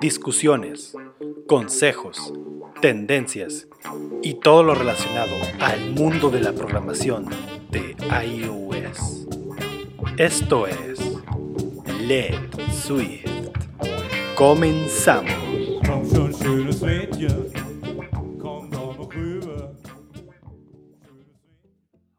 Discusiones, 0.00 0.96
consejos, 1.46 2.32
tendencias 2.80 3.68
y 4.22 4.34
todo 4.34 4.62
lo 4.62 4.74
relacionado 4.74 5.34
al 5.60 5.90
mundo 5.90 6.30
de 6.30 6.40
la 6.40 6.52
programación 6.52 7.26
de 7.70 7.96
iOS. 8.24 9.28
Esto 10.18 10.66
es 10.66 10.98
Let 12.00 12.50
Swift. 12.72 13.30
Comenzamos. 14.34 15.32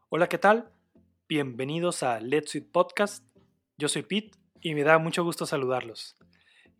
Hola, 0.08 0.28
¿qué 0.28 0.38
tal? 0.38 0.70
Bienvenidos 1.28 2.02
a 2.02 2.20
Let's 2.20 2.52
Sweet 2.52 2.70
Podcast. 2.70 3.24
Yo 3.76 3.88
soy 3.88 4.02
Pete 4.02 4.43
y 4.64 4.74
me 4.74 4.82
da 4.82 4.98
mucho 4.98 5.22
gusto 5.22 5.44
saludarlos. 5.44 6.16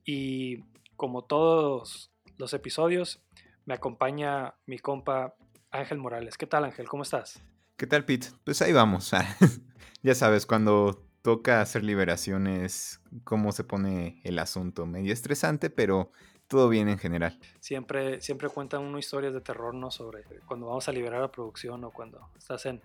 Y 0.07 0.65
como 0.97 1.23
todos 1.23 2.11
los 2.39 2.55
episodios, 2.55 3.23
me 3.67 3.75
acompaña 3.75 4.55
mi 4.65 4.79
compa 4.79 5.35
Ángel 5.71 5.99
Morales. 5.99 6.39
¿Qué 6.39 6.47
tal, 6.47 6.65
Ángel? 6.65 6.89
¿Cómo 6.89 7.03
estás? 7.03 7.43
¿Qué 7.77 7.87
tal, 7.87 8.07
Pete? 8.07 8.29
Pues 8.43 8.63
ahí 8.63 8.73
vamos. 8.73 9.11
ya 10.03 10.15
sabes, 10.15 10.47
cuando 10.47 11.07
toca 11.21 11.61
hacer 11.61 11.85
liberaciones, 11.85 13.03
cómo 13.23 13.53
se 13.53 13.65
pone 13.65 14.23
el 14.25 14.39
asunto. 14.39 14.87
Medio 14.87 15.13
estresante, 15.13 15.69
pero 15.69 16.11
todo 16.49 16.71
bien 16.71 16.89
en 16.89 16.97
general. 16.97 17.39
Siempre, 17.61 18.23
siempre 18.23 18.49
cuentan 18.49 18.81
uno 18.81 18.99
historias 18.99 19.35
de 19.35 19.43
terror, 19.43 19.75
¿no? 19.75 19.91
Sobre 19.91 20.25
cuando 20.47 20.69
vamos 20.69 20.89
a 20.89 20.93
liberar 20.93 21.21
la 21.21 21.31
producción 21.31 21.85
o 21.85 21.91
cuando 21.91 22.31
estás 22.39 22.65
en, 22.65 22.81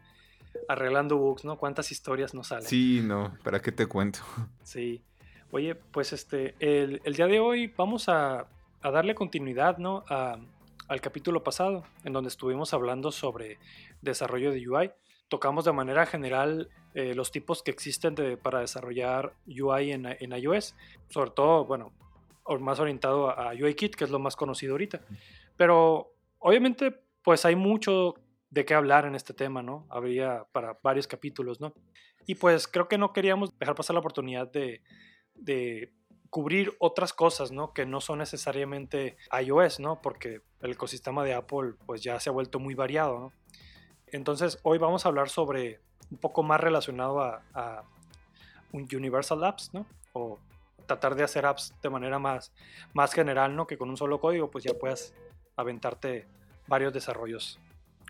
arreglando 0.68 1.18
bugs, 1.18 1.46
¿no? 1.46 1.58
¿Cuántas 1.58 1.92
historias 1.92 2.34
nos 2.34 2.48
salen? 2.48 2.66
Sí, 2.66 3.02
no, 3.04 3.34
¿para 3.44 3.62
qué 3.62 3.72
te 3.72 3.88
cuento? 3.88 4.20
Sí. 4.64 5.02
Oye, 5.52 5.74
pues 5.74 6.14
este, 6.14 6.54
el, 6.60 7.02
día 7.16 7.26
de 7.26 7.40
hoy 7.40 7.74
vamos 7.76 8.08
a, 8.08 8.46
darle 8.84 9.16
continuidad, 9.16 9.80
¿no? 9.80 10.06
al 10.08 11.02
capítulo 11.02 11.44
pasado, 11.44 11.84
en 12.04 12.14
donde 12.14 12.30
estuvimos 12.30 12.74
hablando 12.74 13.12
sobre 13.12 13.58
desarrollo 14.02 14.52
de 14.52 14.68
UI. 14.68 14.92
Tocamos 15.28 15.66
de 15.66 15.72
manera 15.72 16.06
general 16.06 16.70
eh, 16.94 17.16
los 17.16 17.32
tipos 17.32 17.64
que 17.64 17.72
existen 17.72 18.16
para 18.42 18.60
desarrollar 18.60 19.34
UI 19.48 19.92
en, 19.92 20.06
en, 20.06 20.32
iOS, 20.32 20.76
sobre 21.10 21.32
todo, 21.32 21.66
bueno, 21.66 21.94
más 22.60 22.80
orientado 22.80 23.30
a 23.30 23.52
UIKit, 23.54 23.96
que 23.96 24.04
es 24.04 24.10
lo 24.10 24.20
más 24.20 24.36
conocido 24.36 24.74
ahorita. 24.74 25.02
Pero 25.58 26.14
obviamente, 26.40 26.96
pues 27.24 27.46
hay 27.46 27.56
mucho 27.56 28.16
de 28.52 28.66
qué 28.66 28.74
hablar 28.74 29.06
en 29.06 29.16
este 29.16 29.34
tema, 29.34 29.62
¿no? 29.62 29.86
Habría 29.90 30.46
para 30.52 30.80
varios 30.82 31.08
capítulos, 31.08 31.62
¿no? 31.62 31.74
Y 32.26 32.36
pues 32.36 32.68
creo 32.68 32.88
que 32.88 32.98
no 32.98 33.14
queríamos 33.14 33.58
dejar 33.58 33.76
pasar 33.76 33.94
la 33.94 34.00
oportunidad 34.00 34.52
de, 34.52 34.82
cubrir 36.30 36.76
otras 36.78 37.12
cosas, 37.12 37.52
¿no? 37.52 37.74
Que 37.74 37.88
no 37.88 38.02
son 38.02 38.20
necesariamente 38.20 39.18
iOS, 39.44 39.80
¿no? 39.80 40.00
Porque 40.00 40.42
el 40.62 40.72
ecosistema 40.74 41.24
de 41.24 41.34
Apple 41.34 41.74
pues 41.88 42.04
ya 42.04 42.20
se 42.20 42.30
ha 42.30 42.34
vuelto 42.34 42.60
muy 42.60 42.76
variado, 42.76 43.20
¿no? 43.20 43.34
Entonces 44.06 44.60
hoy 44.62 44.78
vamos 44.78 45.06
a 45.06 45.10
hablar 45.10 45.30
sobre 45.30 45.80
un 46.12 46.20
poco 46.20 46.44
más 46.44 46.60
relacionado 46.62 47.22
a, 47.22 47.42
a 47.56 47.84
un 48.72 48.88
Universal 48.94 49.44
Apps, 49.44 49.74
¿no? 49.74 49.88
O 50.14 50.38
tratar 50.86 51.16
de 51.16 51.24
hacer 51.24 51.48
apps 51.48 51.74
de 51.82 51.90
manera 51.90 52.20
más, 52.20 52.52
más 52.94 53.12
general, 53.12 53.56
¿no? 53.56 53.66
Que 53.66 53.80
con 53.80 53.90
un 53.90 53.98
solo 53.98 54.20
código 54.20 54.52
pues 54.52 54.64
ya 54.64 54.76
puedas 54.76 55.16
aventarte 55.56 56.28
varios 56.68 56.94
desarrollos 56.94 57.60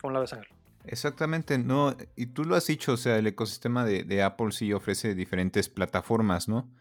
¿Cómo 0.02 0.14
la 0.14 0.20
ves, 0.20 0.34
Ángel? 0.34 0.60
Exactamente, 0.86 1.58
no, 1.58 1.96
y 2.16 2.28
tú 2.28 2.46
lo 2.46 2.56
has 2.56 2.66
dicho, 2.68 2.94
o 2.94 2.98
sea, 2.98 3.18
el 3.18 3.28
ecosistema 3.28 3.86
de, 3.86 4.24
Apple 4.24 4.52
sí 4.52 4.72
ofrece 4.74 5.14
diferentes 5.14 5.70
plataformas, 5.70 6.48
¿no? 6.48 6.74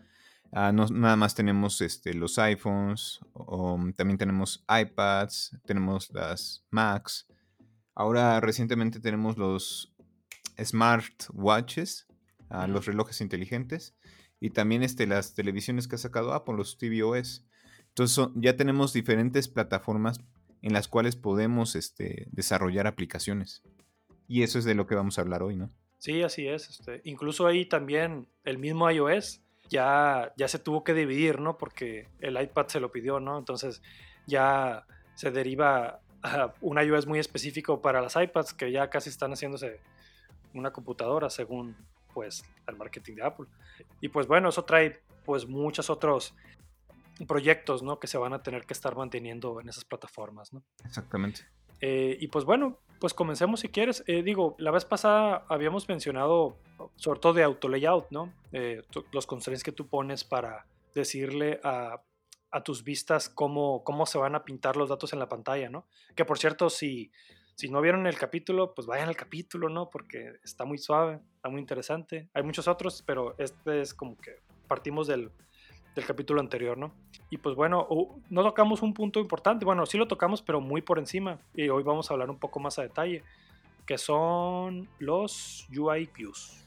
Ah, 0.52 0.72
no 0.72 0.86
nada 0.86 1.16
más 1.16 1.34
tenemos 1.34 1.80
este, 1.82 2.14
los 2.14 2.38
iPhones, 2.38 3.20
también 3.96 4.16
tenemos 4.16 4.64
iPads, 4.66 5.58
tenemos 5.66 6.10
las 6.14 6.64
Macs. 6.70 7.26
Ahora 7.94 8.40
recientemente 8.40 8.98
tenemos 9.00 9.36
los 9.36 9.92
smartwatches, 10.58 12.06
uh, 12.50 12.66
los 12.66 12.86
relojes 12.86 13.20
inteligentes, 13.20 13.94
y 14.40 14.50
también 14.50 14.82
este, 14.82 15.06
las 15.06 15.34
televisiones 15.34 15.86
que 15.86 15.96
ha 15.96 15.98
sacado 15.98 16.32
Apple, 16.32 16.56
los 16.56 16.78
tvOS. 16.78 17.44
Entonces 17.88 18.28
ya 18.36 18.56
tenemos 18.56 18.92
diferentes 18.92 19.48
plataformas 19.48 20.20
en 20.62 20.72
las 20.72 20.88
cuales 20.88 21.16
podemos 21.16 21.76
este, 21.76 22.26
desarrollar 22.32 22.86
aplicaciones. 22.86 23.62
Y 24.26 24.42
eso 24.42 24.58
es 24.58 24.64
de 24.64 24.74
lo 24.74 24.86
que 24.86 24.94
vamos 24.94 25.18
a 25.18 25.22
hablar 25.22 25.42
hoy, 25.42 25.56
¿no? 25.56 25.70
Sí, 25.98 26.22
así 26.22 26.46
es. 26.46 26.68
Este, 26.70 27.00
incluso 27.04 27.46
ahí 27.46 27.66
también 27.66 28.28
el 28.44 28.58
mismo 28.58 28.90
iOS 28.90 29.40
ya, 29.68 30.32
ya 30.36 30.48
se 30.48 30.58
tuvo 30.58 30.84
que 30.84 30.94
dividir, 30.94 31.40
¿no? 31.40 31.58
Porque 31.58 32.08
el 32.20 32.40
iPad 32.40 32.68
se 32.68 32.80
lo 32.80 32.90
pidió, 32.90 33.20
¿no? 33.20 33.38
Entonces 33.38 33.82
ya 34.26 34.86
se 35.14 35.30
deriva 35.30 36.00
a 36.22 36.54
un 36.60 36.78
iOS 36.78 37.06
muy 37.06 37.18
específico 37.18 37.80
para 37.80 38.00
las 38.00 38.16
iPads 38.16 38.54
que 38.54 38.70
ya 38.70 38.90
casi 38.90 39.10
están 39.10 39.32
haciéndose 39.32 39.80
una 40.54 40.72
computadora 40.72 41.30
según 41.30 41.76
pues 42.14 42.44
el 42.66 42.76
marketing 42.76 43.14
de 43.16 43.22
Apple. 43.24 43.46
Y 44.00 44.08
pues 44.08 44.26
bueno, 44.26 44.48
eso 44.48 44.64
trae 44.64 45.00
pues 45.24 45.46
muchos 45.46 45.90
otros 45.90 46.34
proyectos, 47.26 47.82
¿no? 47.82 47.98
Que 47.98 48.06
se 48.06 48.18
van 48.18 48.32
a 48.32 48.42
tener 48.42 48.66
que 48.66 48.74
estar 48.74 48.96
manteniendo 48.96 49.60
en 49.60 49.68
esas 49.68 49.84
plataformas, 49.84 50.52
¿no? 50.52 50.62
Exactamente. 50.84 51.42
Eh, 51.80 52.16
y 52.20 52.28
pues 52.28 52.44
bueno, 52.44 52.78
pues 53.00 53.14
comencemos 53.14 53.60
si 53.60 53.68
quieres. 53.68 54.02
Eh, 54.06 54.22
digo, 54.22 54.56
la 54.58 54.70
vez 54.70 54.84
pasada 54.84 55.44
habíamos 55.48 55.88
mencionado 55.88 56.58
sobre 56.96 57.20
todo 57.20 57.34
de 57.34 57.42
auto 57.42 57.68
layout, 57.68 58.10
¿no? 58.10 58.32
Eh, 58.52 58.82
los 59.12 59.26
constraints 59.26 59.62
que 59.62 59.72
tú 59.72 59.88
pones 59.88 60.24
para 60.24 60.66
decirle 60.94 61.60
a, 61.62 62.02
tus 62.64 62.82
vistas 62.82 63.28
cómo, 63.28 63.84
cómo 63.84 64.06
se 64.06 64.18
van 64.18 64.34
a 64.34 64.42
pintar 64.42 64.76
los 64.76 64.88
datos 64.88 65.12
en 65.12 65.18
la 65.18 65.28
pantalla, 65.28 65.68
¿no? 65.68 65.86
Que 66.16 66.24
por 66.24 66.38
cierto, 66.38 66.70
si, 66.70 67.12
si 67.54 67.68
no 67.68 67.80
vieron 67.80 68.06
el 68.06 68.16
capítulo, 68.16 68.74
pues 68.74 68.86
vayan 68.86 69.08
al 69.08 69.16
capítulo, 69.16 69.68
¿no? 69.68 69.90
Porque 69.90 70.32
está 70.42 70.64
muy 70.64 70.78
suave, 70.78 71.20
está 71.36 71.50
muy 71.50 71.60
interesante. 71.60 72.30
Hay 72.32 72.42
muchos 72.42 72.66
otros, 72.66 73.04
pero 73.06 73.36
este 73.38 73.82
es 73.82 73.94
como 73.94 74.16
que 74.16 74.40
partimos 74.66 75.06
del, 75.06 75.30
del 75.98 76.06
capítulo 76.06 76.40
anterior, 76.40 76.78
¿no? 76.78 76.94
Y 77.28 77.38
pues 77.38 77.56
bueno, 77.56 77.88
no 78.30 78.42
tocamos 78.42 78.82
un 78.82 78.94
punto 78.94 79.20
importante, 79.20 79.64
bueno, 79.64 79.84
sí 79.84 79.98
lo 79.98 80.06
tocamos, 80.06 80.42
pero 80.42 80.60
muy 80.60 80.80
por 80.80 80.98
encima, 80.98 81.40
y 81.54 81.68
hoy 81.68 81.82
vamos 81.82 82.10
a 82.10 82.14
hablar 82.14 82.30
un 82.30 82.38
poco 82.38 82.60
más 82.60 82.78
a 82.78 82.82
detalle, 82.82 83.24
que 83.84 83.98
son 83.98 84.88
los 85.00 85.66
UI 85.76 86.08
views. 86.16 86.64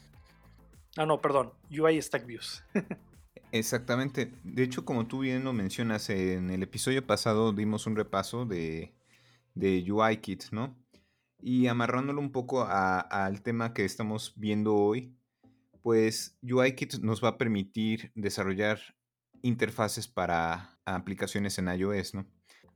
Ah, 0.96 1.06
no, 1.06 1.20
perdón, 1.20 1.52
UI 1.70 2.00
stack 2.02 2.26
views. 2.26 2.62
Exactamente. 3.52 4.32
De 4.44 4.62
hecho, 4.62 4.84
como 4.84 5.06
tú 5.06 5.20
bien 5.20 5.44
lo 5.44 5.52
mencionas, 5.52 6.10
en 6.10 6.50
el 6.50 6.62
episodio 6.62 7.06
pasado 7.06 7.52
dimos 7.52 7.86
un 7.86 7.96
repaso 7.96 8.44
de, 8.44 8.94
de 9.54 9.90
UIKit, 9.90 10.50
¿no? 10.52 10.76
Y 11.40 11.66
amarrándolo 11.66 12.20
un 12.20 12.32
poco 12.32 12.66
al 12.68 13.42
tema 13.42 13.72
que 13.72 13.84
estamos 13.84 14.34
viendo 14.36 14.74
hoy, 14.74 15.16
pues 15.82 16.38
UIKit 16.42 17.00
nos 17.00 17.22
va 17.22 17.30
a 17.30 17.38
permitir 17.38 18.12
desarrollar 18.14 18.78
interfaces 19.42 20.08
para 20.08 20.78
aplicaciones 20.84 21.58
en 21.58 21.68
iOS, 21.68 22.14
¿no? 22.14 22.26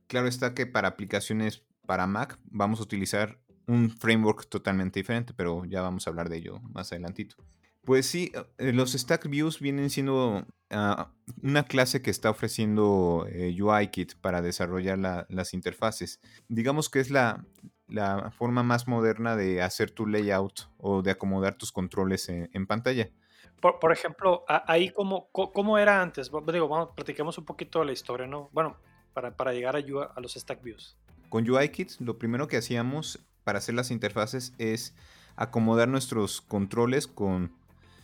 Claro 0.07 0.27
está 0.27 0.53
que 0.53 0.65
para 0.65 0.89
aplicaciones 0.89 1.63
para 1.85 2.07
Mac 2.07 2.39
vamos 2.45 2.79
a 2.79 2.83
utilizar 2.83 3.39
un 3.67 3.89
framework 3.89 4.47
totalmente 4.47 4.99
diferente, 4.99 5.33
pero 5.33 5.65
ya 5.65 5.81
vamos 5.81 6.07
a 6.07 6.09
hablar 6.09 6.29
de 6.29 6.37
ello 6.37 6.59
más 6.61 6.91
adelantito. 6.91 7.35
Pues 7.83 8.05
sí, 8.05 8.31
eh, 8.57 8.73
los 8.73 8.93
Stack 8.93 9.29
Views 9.29 9.59
vienen 9.59 9.89
siendo 9.89 10.45
ah, 10.71 11.13
una 11.41 11.63
clase 11.63 12.01
que 12.01 12.11
está 12.11 12.29
ofreciendo 12.29 13.25
eh, 13.29 13.55
UIKit 13.61 14.15
para 14.19 14.41
desarrollar 14.41 15.25
las 15.29 15.53
interfaces. 15.53 16.19
Digamos 16.49 16.89
que 16.89 16.99
es 16.99 17.09
la, 17.09 17.45
forma 18.37 18.63
más 18.63 18.89
moderna 18.89 19.37
de 19.37 19.61
hacer 19.61 19.91
tu 19.91 20.05
layout 20.05 20.69
o 20.77 21.01
de 21.01 21.11
acomodar 21.11 21.55
tus 21.55 21.71
controles 21.71 22.27
en 22.27 22.67
pantalla. 22.67 23.09
Por, 23.61 23.91
ejemplo, 23.91 24.45
ahí 24.47 24.89
cómo, 24.89 25.29
cómo 25.31 25.77
era 25.77 26.01
antes. 26.01 26.31
Digo, 26.51 26.67
vamos, 26.67 26.89
platiquemos 26.95 27.37
un 27.37 27.45
poquito 27.45 27.83
la 27.83 27.91
historia, 27.91 28.27
¿no? 28.27 28.49
Bueno, 28.53 28.77
para, 29.13 29.35
para 29.35 29.51
llegar 29.51 29.75
a, 29.75 29.79
a 29.79 30.21
los 30.21 30.33
stack 30.35 30.61
views. 30.61 30.97
Con 31.29 31.49
UIKit, 31.49 31.99
lo 31.99 32.17
primero 32.17 32.47
que 32.47 32.57
hacíamos 32.57 33.19
para 33.43 33.59
hacer 33.59 33.75
las 33.75 33.91
interfaces 33.91 34.53
es 34.57 34.95
acomodar 35.35 35.87
nuestros 35.87 36.41
controles 36.41 37.07
con, 37.07 37.53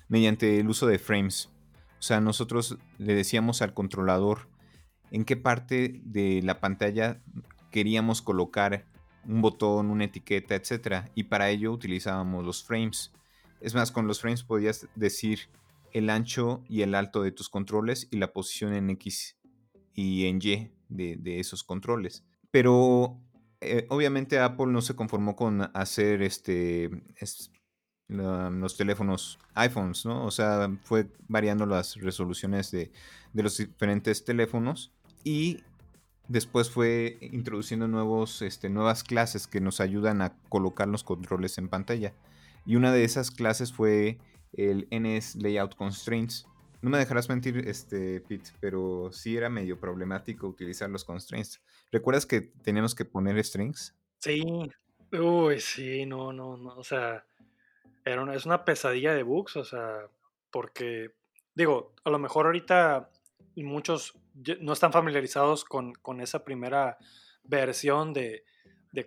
mediante 0.08 0.60
el 0.60 0.70
uso 0.70 0.88
de 0.88 1.00
frames. 1.00 1.50
O 2.00 2.02
sea, 2.02 2.20
nosotros 2.20 2.78
le 2.98 3.14
decíamos 3.16 3.62
al 3.62 3.74
controlador 3.74 4.48
en 5.12 5.26
qué 5.26 5.38
parte 5.38 6.02
de 6.04 6.42
la 6.44 6.60
pantalla 6.60 7.22
queríamos 7.72 8.22
colocar 8.22 8.86
un 9.26 9.42
botón, 9.42 9.90
una 9.90 10.06
etiqueta, 10.06 10.56
etc. 10.56 11.08
Y 11.16 11.24
para 11.26 11.50
ello 11.50 11.72
utilizábamos 11.72 12.46
los 12.46 12.64
frames. 12.64 13.14
Es 13.64 13.74
más, 13.74 13.92
con 13.92 14.08
los 14.08 14.20
frames 14.20 14.44
podías 14.44 14.88
decir 14.96 15.50
el 15.94 16.10
ancho 16.10 16.64
y 16.68 16.82
el 16.82 16.96
alto 16.96 17.24
de 17.24 17.32
tus 17.32 17.50
controles 17.50 18.10
y 18.12 18.18
la 18.18 18.34
posición 18.34 18.74
en 18.74 18.90
X 18.90 19.38
y 19.94 20.26
en 20.26 20.40
Y 20.42 20.72
de, 20.90 21.40
esos 21.40 21.64
controles. 21.64 22.26
Pero 22.52 23.18
eh, 23.62 23.88
obviamente 23.90 24.40
Apple 24.40 24.68
no 24.68 24.82
se 24.82 24.96
conformó 24.96 25.36
con 25.36 25.72
hacer 25.74 26.22
este, 26.22 26.90
los 28.10 28.76
teléfonos 28.76 29.40
iPhones, 29.54 30.06
¿no? 30.06 30.26
O 30.26 30.32
sea, 30.32 30.70
fue 30.84 31.08
variando 31.30 31.66
las 31.66 31.96
resoluciones 31.96 32.70
de, 32.72 32.92
de 33.32 33.44
los 33.44 33.58
diferentes 33.58 34.26
teléfonos 34.26 34.92
y 35.24 35.64
después 36.28 36.70
fue 36.70 37.18
introduciendo 37.22 37.88
nuevos, 37.88 38.42
este, 38.42 38.70
nuevas 38.70 39.04
clases 39.04 39.48
que 39.48 39.62
nos 39.62 39.80
ayudan 39.80 40.22
a 40.22 40.36
colocar 40.50 40.88
los 40.88 41.04
controles 41.04 41.58
en 41.58 41.70
pantalla. 41.70 42.14
Y 42.66 42.76
una 42.76 42.94
de 42.94 43.04
esas 43.04 43.32
clases 43.32 43.74
fue 43.74 44.20
el 44.54 44.88
NS 44.92 45.36
Layout 45.36 45.76
Constraints. 45.76 46.48
No 46.82 46.90
me 46.90 46.98
dejarás 46.98 47.30
mentir, 47.30 47.68
este, 47.68 48.22
Pete, 48.22 48.52
pero 48.60 49.10
sí 49.12 49.38
era 49.38 49.50
medio 49.50 49.80
problemático 49.80 50.48
utilizar 50.48 50.90
los 50.90 51.06
constraints. 51.06 51.62
¿Recuerdas 51.92 52.26
que 52.26 52.42
teníamos 52.42 52.94
que 52.94 53.06
poner 53.06 53.42
strings? 53.44 53.96
Sí, 54.20 54.44
uy, 55.12 55.60
sí, 55.60 56.06
no, 56.06 56.34
no, 56.34 56.58
no, 56.58 56.76
o 56.76 56.84
sea, 56.84 57.26
era 58.06 58.36
es 58.36 58.46
una 58.46 58.66
pesadilla 58.66 59.14
de 59.14 59.24
bugs, 59.24 59.56
o 59.56 59.64
sea, 59.64 60.08
porque, 60.52 61.12
digo, 61.56 61.94
a 62.04 62.10
lo 62.10 62.20
mejor 62.20 62.46
ahorita 62.46 63.10
muchos 63.56 64.18
no 64.60 64.74
están 64.74 64.92
familiarizados 64.92 65.64
con, 65.64 65.94
esa 66.20 66.44
primera 66.44 66.98
versión 67.44 68.14
de, 68.14 68.44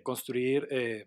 construir 0.03 0.67
eh, 0.71 1.05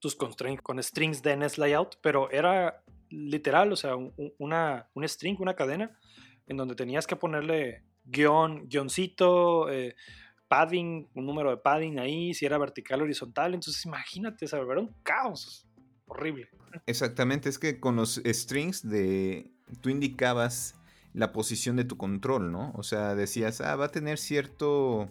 tus 0.00 0.14
constraints 0.14 0.62
con 0.62 0.82
strings 0.82 1.22
de 1.22 1.36
NS 1.36 1.58
Layout, 1.58 1.98
pero 2.02 2.30
era 2.30 2.82
literal, 3.08 3.72
o 3.72 3.76
sea, 3.76 3.94
una, 4.38 4.88
un 4.94 5.08
string, 5.08 5.40
una 5.40 5.54
cadena, 5.54 5.98
en 6.46 6.56
donde 6.56 6.74
tenías 6.74 7.06
que 7.06 7.16
ponerle 7.16 7.82
guion, 8.04 8.68
guioncito, 8.68 9.70
eh, 9.70 9.94
padding, 10.48 11.08
un 11.14 11.26
número 11.26 11.50
de 11.50 11.56
padding 11.56 11.98
ahí, 11.98 12.34
si 12.34 12.46
era 12.46 12.58
vertical 12.58 13.02
horizontal. 13.02 13.54
Entonces, 13.54 13.84
imagínate, 13.84 14.46
se 14.46 14.56
era 14.56 14.80
un 14.80 14.94
caos 15.02 15.66
horrible. 16.06 16.48
Exactamente, 16.86 17.48
es 17.48 17.58
que 17.58 17.80
con 17.80 17.96
los 17.96 18.20
strings 18.24 18.88
de 18.88 19.50
tú 19.80 19.88
indicabas 19.88 20.76
la 21.14 21.32
posición 21.32 21.76
de 21.76 21.84
tu 21.84 21.96
control, 21.96 22.52
¿no? 22.52 22.72
O 22.76 22.82
sea, 22.82 23.14
decías, 23.14 23.60
ah, 23.60 23.74
va 23.76 23.86
a 23.86 23.90
tener 23.90 24.18
cierto 24.18 25.10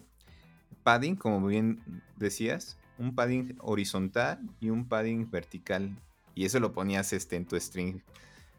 padding, 0.84 1.16
como 1.16 1.44
bien 1.46 1.82
decías, 2.16 2.78
un 2.98 3.14
padding 3.14 3.56
horizontal 3.60 4.40
y 4.60 4.70
un 4.70 4.88
padding 4.88 5.30
vertical. 5.30 5.96
Y 6.34 6.44
eso 6.44 6.60
lo 6.60 6.72
ponías 6.72 7.12
este, 7.12 7.36
en 7.36 7.46
tu 7.46 7.56
string. 7.56 8.00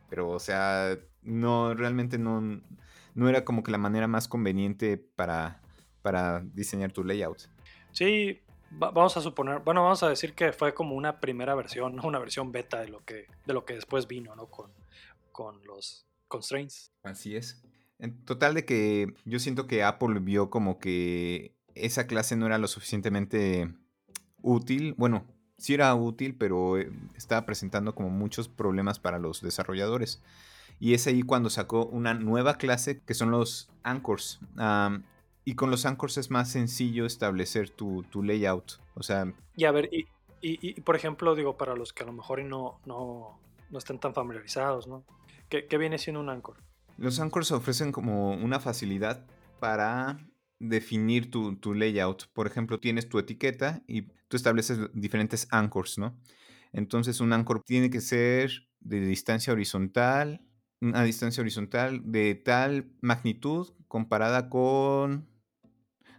Pero, 0.10 0.30
o 0.30 0.40
sea, 0.40 0.98
no, 1.22 1.74
realmente 1.74 2.18
no, 2.18 2.62
no 3.14 3.30
era 3.30 3.44
como 3.44 3.64
que 3.64 3.72
la 3.72 3.78
manera 3.78 4.08
más 4.08 4.28
conveniente 4.28 4.98
para, 4.98 5.62
para 6.02 6.42
diseñar 6.54 6.92
tu 6.92 7.04
layout. 7.04 7.50
Sí, 7.92 8.42
vamos 8.72 9.18
a 9.18 9.22
suponer, 9.22 9.60
bueno, 9.60 9.84
vamos 9.84 10.04
a 10.04 10.10
decir 10.10 10.34
que 10.34 10.54
fue 10.54 10.74
como 10.74 10.96
una 10.96 11.20
primera 11.20 11.56
versión, 11.56 11.96
¿no? 11.96 12.04
una 12.04 12.20
versión 12.20 12.52
beta 12.52 12.80
de 12.80 12.90
lo 12.90 13.04
que, 13.04 13.28
de 13.46 13.54
lo 13.54 13.66
que 13.66 13.74
después 13.74 14.08
vino, 14.08 14.36
¿no? 14.36 14.48
Con, 14.48 14.72
con 15.32 15.64
los 15.66 16.06
constraints. 16.28 16.92
Así 17.04 17.36
es. 17.36 17.64
En 18.00 18.24
total 18.26 18.54
de 18.54 18.66
que 18.66 19.14
yo 19.26 19.40
siento 19.40 19.68
que 19.68 19.84
Apple 19.84 20.20
vio 20.20 20.50
como 20.50 20.80
que 20.80 21.56
esa 21.74 22.08
clase 22.08 22.36
no 22.36 22.46
era 22.46 22.58
lo 22.58 22.68
suficientemente 22.68 23.74
útil. 24.42 24.94
Bueno, 24.98 25.26
sí 25.58 25.74
era 25.74 25.94
útil, 25.96 26.36
pero 26.36 26.78
eh, 26.78 26.92
estaba 27.16 27.46
presentando 27.46 27.96
como 27.96 28.10
muchos 28.10 28.48
problemas 28.48 29.00
para 29.00 29.20
los 29.20 29.42
desarrolladores. 29.42 30.22
Y 30.80 30.94
es 30.94 31.08
ahí 31.08 31.24
cuando 31.24 31.50
sacó 31.50 31.86
una 31.86 32.14
nueva 32.14 32.58
clase 32.58 33.02
que 33.02 33.14
son 33.14 33.32
los 33.32 33.70
anchors. 33.84 34.40
y 35.44 35.56
con 35.56 35.72
los 35.72 35.86
anchors 35.86 36.18
es 36.18 36.30
más 36.30 36.52
sencillo 36.52 37.06
establecer 37.06 37.70
tu, 37.70 38.04
layout. 38.14 38.80
O 38.94 39.04
sea. 39.04 39.34
Y 39.56 39.66
a 39.66 39.72
ver, 39.72 39.90
y, 39.92 40.08
y, 40.42 40.82
por 40.82 40.96
ejemplo, 40.96 41.36
digo, 41.36 41.58
para 41.58 41.76
los 41.76 41.94
que 41.94 42.04
a 42.04 42.06
lo 42.06 42.14
mejor 42.14 42.44
no, 42.44 42.80
no, 42.86 43.40
no 43.70 43.78
estén 43.78 44.00
tan 44.00 44.14
familiarizados, 44.14 44.88
¿no? 44.88 45.04
¿Qué, 45.50 45.78
viene 45.78 45.98
siendo 45.98 46.20
un 46.20 46.30
anchor? 46.30 46.58
Los 46.98 47.20
anchors 47.20 47.52
ofrecen 47.52 47.92
como 47.92 48.34
una 48.34 48.60
facilidad 48.60 49.26
para 49.60 50.20
definir 50.60 51.30
tu, 51.30 51.74
layout. 51.74 52.28
Por 52.34 52.48
ejemplo, 52.48 52.80
tienes 52.80 53.10
tu 53.10 53.20
etiqueta 53.20 53.84
y 53.88 54.04
tú 54.28 54.38
estableces 54.38 54.80
diferentes 54.94 55.48
anchors, 55.52 55.98
¿no? 55.98 56.18
Entonces 56.74 57.20
un 57.22 57.34
anchor 57.34 57.64
tiene 57.64 57.90
que 57.90 58.02
ser 58.02 58.68
de 58.80 59.00
distancia 59.00 59.54
horizontal, 59.54 60.42
una 60.82 61.04
distancia 61.04 61.42
horizontal 61.42 62.02
de 62.04 62.36
tal 62.36 62.92
magnitud 63.02 63.74
comparada 63.88 64.50
con... 64.50 65.28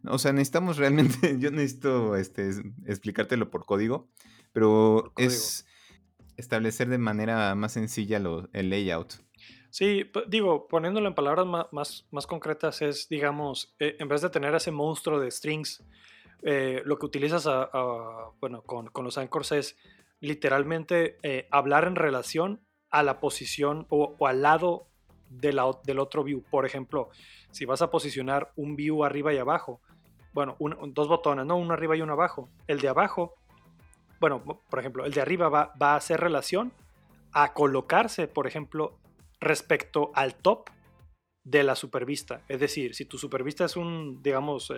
O 0.04 0.18
sea, 0.18 0.32
necesitamos 0.32 0.76
realmente, 0.76 1.36
yo 1.38 1.50
necesito 1.50 2.16
este, 2.16 2.50
explicártelo 2.86 3.50
por 3.50 3.66
código, 3.66 4.08
pero 4.52 5.12
es 5.16 5.66
establecer 6.36 6.88
de 6.88 6.98
manera 6.98 7.54
más 7.54 7.72
sencilla 7.72 8.22
el 8.52 8.70
layout. 8.70 9.27
Sí, 9.70 10.10
digo, 10.26 10.66
poniéndolo 10.66 11.08
en 11.08 11.14
palabras 11.14 11.46
más, 11.72 12.06
más, 12.10 12.26
concretas 12.26 12.80
es, 12.82 13.08
digamos, 13.08 13.74
eh, 13.78 13.96
en 13.98 14.08
vez 14.08 14.22
de 14.22 14.30
tener 14.30 14.54
ese 14.54 14.70
monstruo 14.70 15.20
de 15.20 15.30
strings, 15.30 15.84
eh, 16.42 16.82
lo 16.84 16.98
que 16.98 17.06
utilizas 17.06 17.48
bueno, 18.40 18.62
con, 18.62 18.90
los 19.04 19.18
anchors 19.18 19.52
es 19.52 19.76
literalmente 20.20 21.18
eh, 21.22 21.46
hablar 21.50 21.84
en 21.84 21.96
relación 21.96 22.60
a 22.90 23.02
la 23.02 23.20
posición 23.20 23.86
o, 23.90 24.16
al 24.26 24.42
lado 24.42 24.86
de 25.28 25.54
del 25.84 25.98
otro 25.98 26.24
view. 26.24 26.42
Por 26.50 26.64
ejemplo, 26.64 27.10
si 27.50 27.66
vas 27.66 27.82
a 27.82 27.90
posicionar 27.90 28.52
un 28.56 28.76
view 28.76 29.04
arriba 29.04 29.34
y 29.34 29.38
abajo, 29.38 29.80
bueno, 30.32 30.56
dos 30.88 31.08
botones, 31.08 31.44
¿no? 31.44 31.56
Uno 31.56 31.74
arriba 31.74 31.96
y 31.96 32.00
uno 32.00 32.14
abajo. 32.14 32.48
El 32.66 32.80
de 32.80 32.88
abajo 32.88 33.34
bueno, 34.20 34.42
por 34.42 34.78
ejemplo, 34.78 35.04
el 35.04 35.12
de 35.12 35.20
arriba 35.20 35.48
va, 35.48 35.72
a 35.80 35.96
hacer 35.96 36.20
relación 36.20 36.72
a 37.32 37.52
colocarse, 37.52 38.26
por 38.26 38.46
ejemplo, 38.46 38.98
respecto 39.40 40.10
al 40.14 40.34
top 40.34 40.70
de 41.44 41.62
la 41.62 41.74
supervista. 41.74 42.42
Es 42.48 42.60
decir, 42.60 42.94
si 42.94 43.04
tu 43.04 43.18
supervista 43.18 43.64
es 43.64 43.76
un, 43.76 44.22
digamos, 44.22 44.72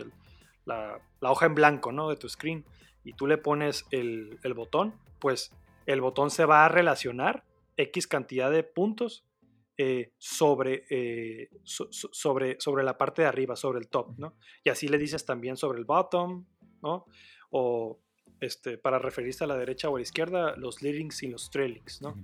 la, 0.65 1.01
hoja 1.21 1.47
en 1.47 1.55
blanco, 1.55 1.93
¿no? 1.93 2.09
De 2.09 2.17
tu 2.17 2.29
screen 2.29 2.65
y 3.03 3.15
tú 3.15 3.27
le 3.27 3.39
pones 3.39 3.87
el, 3.91 4.39
botón, 4.55 4.95
pues 5.19 5.53
el 5.87 6.01
botón 6.01 6.31
se 6.31 6.45
va 6.45 6.65
a 6.65 6.69
relacionar 6.69 7.45
X 7.77 8.07
cantidad 8.07 8.51
de 8.51 8.63
puntos 8.63 9.25
eh, 9.79 10.13
sobre, 10.19 10.85
eh, 10.91 11.49
sobre, 11.65 12.61
sobre 12.61 12.85
la 12.85 12.99
parte 12.99 13.23
de 13.23 13.29
arriba, 13.29 13.57
sobre 13.57 13.79
el 13.79 13.89
top, 13.89 14.19
¿no? 14.19 14.35
Y 14.63 14.69
así 14.69 14.89
le 14.89 14.99
dices 14.99 15.25
también 15.25 15.57
sobre 15.57 15.79
el 15.79 15.87
bottom, 15.87 16.45
¿no? 16.83 17.07
O 17.51 17.99
este, 18.41 18.79
para 18.79 18.99
referirse 18.99 19.45
a 19.45 19.47
la 19.47 19.57
derecha 19.57 19.89
o 19.89 19.97
a 19.97 19.99
la 19.99 20.03
izquierda, 20.03 20.55
los 20.57 20.83
leadings 20.83 21.23
y 21.23 21.29
los 21.29 21.51
trailings, 21.51 22.03
¿no? 22.03 22.15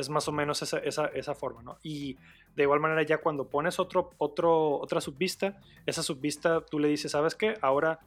Es 0.00 0.08
más 0.08 0.26
o 0.28 0.32
menos 0.32 0.62
esa, 0.62 0.78
esa, 0.78 1.06
esa, 1.06 1.34
forma, 1.34 1.62
¿no? 1.62 1.78
Y 1.82 2.16
de 2.56 2.62
igual 2.62 2.80
manera 2.80 3.02
ya 3.02 3.18
cuando 3.18 3.48
pones 3.48 3.78
otro, 3.78 4.12
otro, 4.18 4.78
otra 4.78 5.00
subvista, 5.00 5.60
esa 5.84 6.02
subvista 6.02 6.64
tú 6.64 6.78
le 6.78 6.88
dices, 6.88 7.12
¿sabes 7.12 7.34
qué? 7.34 7.54
Ahora 7.60 8.00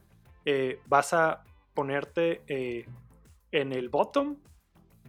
eh, 0.44 0.80
vas 0.86 1.14
a 1.14 1.44
ponerte 1.72 2.42
eh, 2.48 2.86
en 3.52 3.72
el 3.72 3.88
bottom 3.88 4.36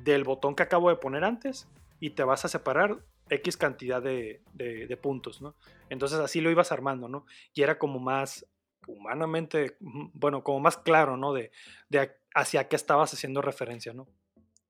del 0.03 0.23
botón 0.23 0.55
que 0.55 0.63
acabo 0.63 0.89
de 0.89 0.95
poner 0.97 1.23
antes 1.23 1.67
y 1.99 2.11
te 2.11 2.23
vas 2.23 2.45
a 2.45 2.49
separar 2.49 2.99
X 3.29 3.57
cantidad 3.57 4.01
de, 4.01 4.41
de, 4.53 4.97
puntos, 4.97 5.41
¿no? 5.41 5.55
Entonces 5.89 6.19
así 6.19 6.41
lo 6.41 6.51
ibas 6.51 6.71
armando, 6.71 7.07
¿no? 7.07 7.25
Y 7.53 7.63
era 7.63 7.79
como 7.79 7.99
más 7.99 8.45
humanamente, 8.87 9.77
bueno, 9.79 10.43
como 10.43 10.59
más 10.59 10.77
claro, 10.77 11.17
¿no? 11.17 11.33
De, 11.33 11.51
de 11.89 12.11
hacia 12.35 12.67
qué 12.67 12.75
estabas 12.75 13.13
haciendo 13.13 13.41
referencia, 13.41 13.93
¿no? 13.93 14.07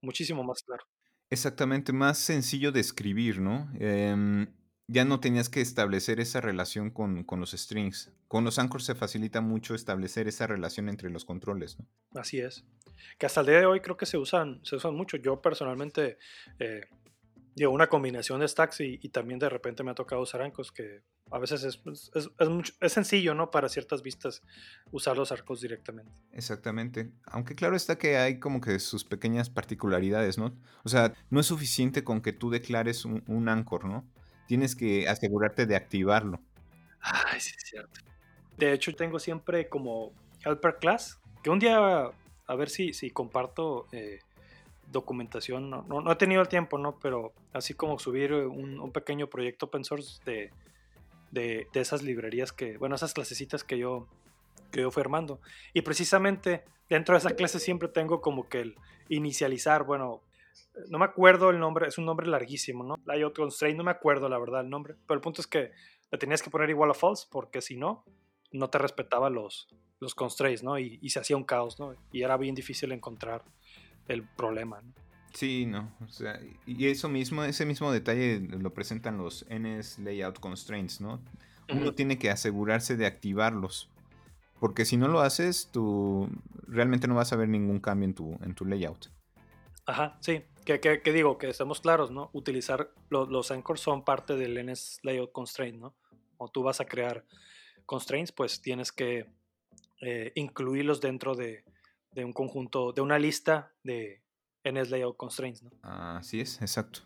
Muchísimo 0.01 0.43
más 0.43 0.63
claro. 0.63 0.85
Exactamente, 1.29 1.91
más 1.91 2.17
sencillo 2.17 2.71
de 2.71 2.79
escribir, 2.79 3.39
¿no? 3.39 3.69
Em, 3.79 4.47
ya 4.87 5.03
no 5.05 5.19
tenías 5.19 5.49
que 5.49 5.61
establecer 5.61 6.19
esa 6.19 6.41
relación 6.41 6.91
con, 6.91 7.25
los 7.39 7.51
strings. 7.51 8.11
Con 8.27 8.43
los 8.43 8.59
anchors 8.59 8.85
se 8.85 8.95
facilita 8.95 9.41
mucho 9.41 9.73
establecer 9.73 10.27
esa 10.27 10.45
relación 10.45 10.89
entre 10.89 11.09
los 11.09 11.25
controles, 11.25 11.79
¿no? 11.79 11.87
Así 12.19 12.39
es. 12.39 12.63
Que 13.17 13.25
hasta 13.25 13.41
el 13.41 13.47
día 13.47 13.59
de 13.59 13.65
hoy 13.65 13.79
creo 13.79 13.97
que 13.97 14.05
se 14.05 14.17
usan, 14.17 14.59
se 14.63 14.75
usan 14.75 14.95
mucho. 14.95 15.17
Yo 15.17 15.41
personalmente 15.41 16.17
eh, 16.59 16.81
digo, 17.55 17.71
una 17.71 17.87
combinación 17.87 18.41
de 18.41 18.47
stacks 18.47 18.81
y, 18.81 18.97
también 19.09 19.39
de 19.39 19.49
repente 19.49 19.81
me 19.83 19.91
ha 19.91 19.95
tocado 19.95 20.21
usar 20.21 20.41
arcos 20.41 20.71
que 20.73 21.01
a 21.31 21.39
veces 21.39 21.63
es, 21.63 21.81
es, 22.13 22.31
es, 22.81 22.93
sencillo, 22.93 23.33
¿no? 23.33 23.49
Para 23.49 23.69
ciertas 23.69 24.03
vistas 24.03 24.41
usar 24.91 25.17
los 25.17 25.31
arcos 25.31 25.61
directamente. 25.61 26.11
Exactamente. 26.33 27.11
Aunque 27.25 27.55
claro 27.55 27.75
está 27.75 27.97
que 27.97 28.17
hay 28.17 28.39
como 28.39 28.59
que 28.59 28.77
sus 28.79 29.05
pequeñas 29.05 29.49
particularidades, 29.49 30.37
¿no? 30.37 30.53
O 30.83 30.89
sea, 30.89 31.13
no 31.29 31.39
es 31.39 31.45
suficiente 31.45 32.03
con 32.03 32.21
que 32.21 32.33
tú 32.33 32.49
declares 32.49 33.05
un, 33.05 33.23
un 33.27 33.47
anchor, 33.47 33.85
¿no? 33.85 34.05
Tienes 34.47 34.75
que 34.75 35.07
asegurarte 35.07 35.65
de 35.65 35.77
activarlo. 35.77 36.41
Ay, 36.99 37.39
sí, 37.39 37.53
es 37.57 37.63
cierto. 37.63 38.01
De 38.57 38.73
hecho, 38.73 38.93
tengo 38.93 39.17
siempre 39.17 39.69
como 39.69 40.11
helper 40.43 40.75
class, 40.75 41.19
que 41.41 41.49
un 41.49 41.59
día, 41.59 41.77
a 42.47 42.55
ver 42.55 42.69
si, 42.69 42.93
si 42.93 43.11
comparto... 43.11 43.87
Eh, 43.93 44.19
documentación, 44.91 45.69
no, 45.69 45.83
no, 45.83 46.11
he 46.11 46.15
tenido 46.15 46.41
el 46.41 46.47
tiempo, 46.47 46.77
¿no? 46.77 46.99
Pero 46.99 47.33
así 47.53 47.73
como 47.73 47.99
subir 47.99 48.33
un, 48.33 48.91
pequeño 48.91 49.27
proyecto 49.27 49.65
open 49.65 49.83
source 49.83 50.21
de, 50.25 50.51
de, 51.31 51.67
esas 51.73 52.03
librerías 52.03 52.51
que, 52.51 52.77
bueno, 52.77 52.95
esas 52.95 53.13
clasecitas 53.13 53.63
que 53.63 53.77
yo, 53.77 54.07
que 54.71 54.81
yo 54.81 54.91
fui 54.91 55.01
armando. 55.01 55.39
Y 55.73 55.81
precisamente 55.81 56.63
dentro 56.89 57.13
de 57.13 57.19
esa 57.19 57.35
clase 57.35 57.59
siempre 57.59 57.89
tengo 57.89 58.21
como 58.21 58.47
que 58.47 58.61
el 58.61 58.75
inicializar, 59.09 59.83
bueno, 59.83 60.21
no 60.89 60.99
me 60.99 61.05
acuerdo 61.05 61.49
el 61.49 61.59
nombre, 61.59 61.87
es 61.87 61.97
un 61.97 62.05
nombre 62.05 62.27
larguísimo, 62.27 62.83
¿no? 62.83 62.95
Layout 63.05 63.35
constraint, 63.35 63.77
no 63.77 63.83
me 63.83 63.91
acuerdo 63.91 64.29
la 64.29 64.37
verdad 64.37 64.61
el 64.61 64.69
nombre, 64.69 64.95
pero 65.07 65.15
el 65.15 65.21
punto 65.21 65.41
es 65.41 65.47
que 65.47 65.71
le 66.11 66.17
tenías 66.17 66.41
que 66.41 66.49
poner 66.49 66.69
igual 66.69 66.91
a 66.91 66.93
false 66.93 67.27
porque 67.29 67.61
si 67.61 67.75
no, 67.75 68.03
no 68.51 68.69
te 68.69 68.77
respetaba 68.77 69.29
los, 69.29 69.67
los 69.99 70.15
constraints, 70.15 70.63
¿no? 70.63 70.77
Y, 70.79 70.99
y, 71.01 71.09
se 71.09 71.19
hacía 71.19 71.37
un 71.37 71.43
caos, 71.43 71.79
¿no? 71.79 71.95
Y 72.11 72.23
era 72.23 72.37
bien 72.37 72.55
difícil 72.55 72.91
encontrar 72.91 73.43
el 74.07 74.23
problema, 74.23 74.81
¿no? 74.81 74.93
Sí, 75.35 75.65
no. 75.65 75.91
O 76.01 76.07
sea, 76.07 76.39
y 76.65 76.87
eso 76.87 77.09
mismo, 77.09 77.43
ese 77.43 77.65
mismo 77.65 77.91
detalle 77.91 78.39
lo 78.39 78.73
presentan 78.73 79.17
los 79.17 79.45
NS 79.49 79.99
Layout 79.99 80.39
Constraints, 80.39 81.01
¿no? 81.01 81.21
Uno 81.69 81.93
tiene 81.93 82.17
que 82.17 82.29
asegurarse 82.29 82.95
de 82.95 83.05
activarlos. 83.05 83.89
Porque 84.61 84.85
si 84.85 84.95
no 84.95 85.09
lo 85.09 85.19
haces, 85.19 85.69
tú 85.73 86.29
realmente 86.67 87.07
no 87.09 87.15
vas 87.15 87.33
a 87.33 87.35
ver 87.35 87.49
ningún 87.49 87.81
cambio 87.81 88.07
en 88.07 88.13
tu, 88.13 88.39
en 88.41 88.55
tu 88.55 88.65
layout. 88.65 89.09
Ajá, 89.85 90.17
sí. 90.21 90.43
Que, 90.63 90.79
que, 90.79 91.11
digo, 91.11 91.37
que 91.37 91.49
estemos 91.49 91.81
claros, 91.81 92.11
¿no? 92.11 92.29
Utilizar 92.31 92.91
los 93.09 93.51
anchors 93.51 93.81
son 93.81 94.05
parte 94.05 94.37
del 94.37 94.65
NS 94.65 94.99
Layout 95.03 95.33
Constraint, 95.33 95.79
¿no? 95.79 95.95
O 96.37 96.47
tú 96.47 96.63
vas 96.63 96.79
a 96.79 96.85
crear 96.85 97.25
constraints, 97.85 98.31
pues 98.31 98.61
tienes 98.61 98.91
que 98.93 99.27
eh, 100.01 100.31
incluirlos 100.35 101.01
dentro 101.01 101.35
de, 101.35 101.65
de, 102.15 102.25
un 102.25 102.33
conjunto, 102.33 102.93
de 102.93 103.01
una 103.01 103.19
lista 103.19 103.73
de 103.83 104.23
NS 104.63 104.89
Layout 104.89 105.17
Constraints, 105.17 105.61
¿no? 105.63 105.71
Así 105.83 106.39
es, 106.39 106.61
exacto. 106.61 107.01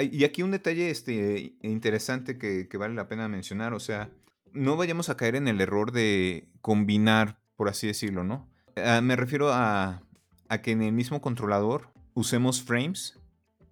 y 0.00 0.24
aquí 0.24 0.42
un 0.42 0.52
detalle 0.52 0.90
este, 0.90 1.56
interesante 1.62 2.38
que, 2.38 2.68
que 2.68 2.76
vale 2.76 2.94
la 2.94 3.08
pena 3.08 3.28
mencionar, 3.28 3.74
o 3.74 3.80
sea, 3.80 4.10
no 4.52 4.76
vayamos 4.76 5.08
a 5.10 5.16
caer 5.16 5.34
en 5.34 5.48
el 5.48 5.60
error 5.60 5.90
de 5.90 6.48
combinar, 6.60 7.38
por 7.56 7.68
así 7.68 7.86
decirlo, 7.86 8.22
¿no? 8.22 8.48
Ah, 8.76 9.00
me 9.00 9.16
refiero 9.16 9.52
a, 9.52 10.02
a, 10.48 10.62
que 10.62 10.72
en 10.72 10.82
el 10.82 10.92
mismo 10.92 11.20
controlador 11.20 11.90
usemos 12.14 12.62
frames 12.62 13.18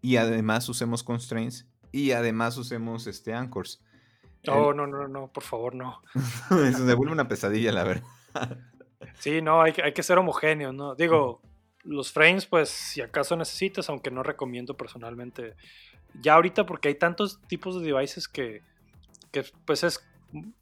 y 0.00 0.16
además 0.16 0.68
usemos 0.68 1.02
constraints 1.02 1.66
y 1.92 2.12
además 2.12 2.56
usemos 2.56 3.06
este, 3.06 3.34
anchors. 3.34 3.82
No, 4.44 4.72
no, 4.72 4.86
no, 4.86 5.06
no, 5.06 5.28
por 5.28 5.44
favor, 5.44 5.74
no. 5.74 6.02
Se 6.48 6.94
vuelve 6.94 7.12
una 7.12 7.28
pesadilla, 7.28 7.70
la 7.70 7.84
verdad. 7.84 8.58
Sí, 9.18 9.42
no, 9.42 9.62
hay, 9.62 9.72
que 9.72 10.02
ser 10.02 10.18
homogéneo, 10.18 10.72
¿no? 10.72 10.94
Digo, 10.94 11.40
los 11.82 12.12
frames, 12.12 12.46
pues, 12.46 12.68
si 12.68 13.00
acaso 13.00 13.36
necesitas, 13.36 13.88
aunque 13.88 14.10
no 14.10 14.22
recomiendo 14.22 14.76
personalmente. 14.76 15.54
Ya 16.20 16.34
ahorita, 16.34 16.66
porque 16.66 16.88
hay 16.88 16.94
tantos 16.94 17.40
tipos 17.48 17.80
de 17.80 17.86
devices 17.92 18.28
que, 18.28 18.62
que 19.30 19.44
pues 19.64 19.82
es 19.82 20.06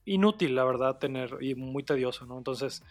inútil, 0.04 0.54
la 0.54 0.64
verdad, 0.64 0.98
tener 0.98 1.36
y 1.40 1.54
muy 1.54 1.82
tedioso, 1.82 2.26
¿no? 2.26 2.38
Entonces, 2.38 2.82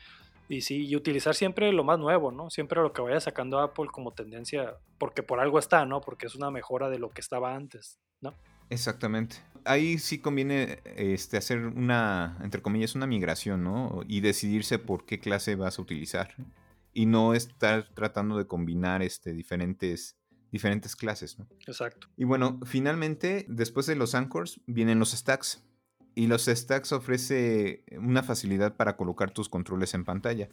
y 0.49 0.61
sí, 0.61 0.87
y 0.87 0.95
utilizar 0.95 1.35
siempre 1.35 1.71
lo 1.71 1.83
más 1.83 1.99
nuevo, 1.99 2.31
¿no? 2.31 2.49
Siempre 2.49 2.81
lo 2.81 2.91
que 2.91 3.01
vaya 3.01 3.19
sacando 3.19 3.59
Apple 3.59 3.87
como 3.91 4.11
tendencia, 4.11 4.75
porque 4.97 5.23
por 5.23 5.39
algo 5.39 5.59
está, 5.59 5.85
¿no? 5.85 6.01
Porque 6.01 6.27
es 6.27 6.35
una 6.35 6.51
mejora 6.51 6.89
de 6.89 6.99
lo 6.99 7.11
que 7.11 7.21
estaba 7.21 7.55
antes, 7.55 7.99
¿no? 8.19 8.33
Exactamente. 8.69 9.37
Ahí 9.65 9.97
sí 9.99 10.19
conviene 10.19 10.79
este, 10.95 11.37
hacer 11.37 11.59
una, 11.59 12.37
entre 12.41 12.61
comillas, 12.61 12.95
una 12.95 13.07
migración, 13.07 13.63
¿no? 13.63 14.01
Y 14.07 14.21
decidirse 14.21 14.79
por 14.79 15.05
qué 15.05 15.19
clase 15.19 15.55
vas 15.55 15.79
a 15.79 15.81
utilizar. 15.81 16.33
Y 16.93 17.05
no 17.05 17.33
estar 17.33 17.89
tratando 17.93 18.37
de 18.37 18.47
combinar 18.47 19.03
este, 19.03 19.33
diferentes, 19.33 20.17
diferentes 20.51 20.95
clases, 20.95 21.37
¿no? 21.37 21.47
Exacto. 21.67 22.07
Y 22.17 22.23
bueno, 22.23 22.59
finalmente, 22.65 23.45
después 23.47 23.85
de 23.85 23.95
los 23.95 24.15
anchors, 24.15 24.61
vienen 24.65 24.99
los 24.99 25.11
stacks. 25.11 25.63
Y 26.15 26.27
los 26.27 26.45
stacks 26.45 26.91
ofrece 26.91 27.83
una 27.97 28.23
facilidad 28.23 28.75
para 28.75 28.97
colocar 28.97 29.31
tus 29.31 29.49
controles 29.49 29.93
en 29.93 30.03
pantalla. 30.03 30.49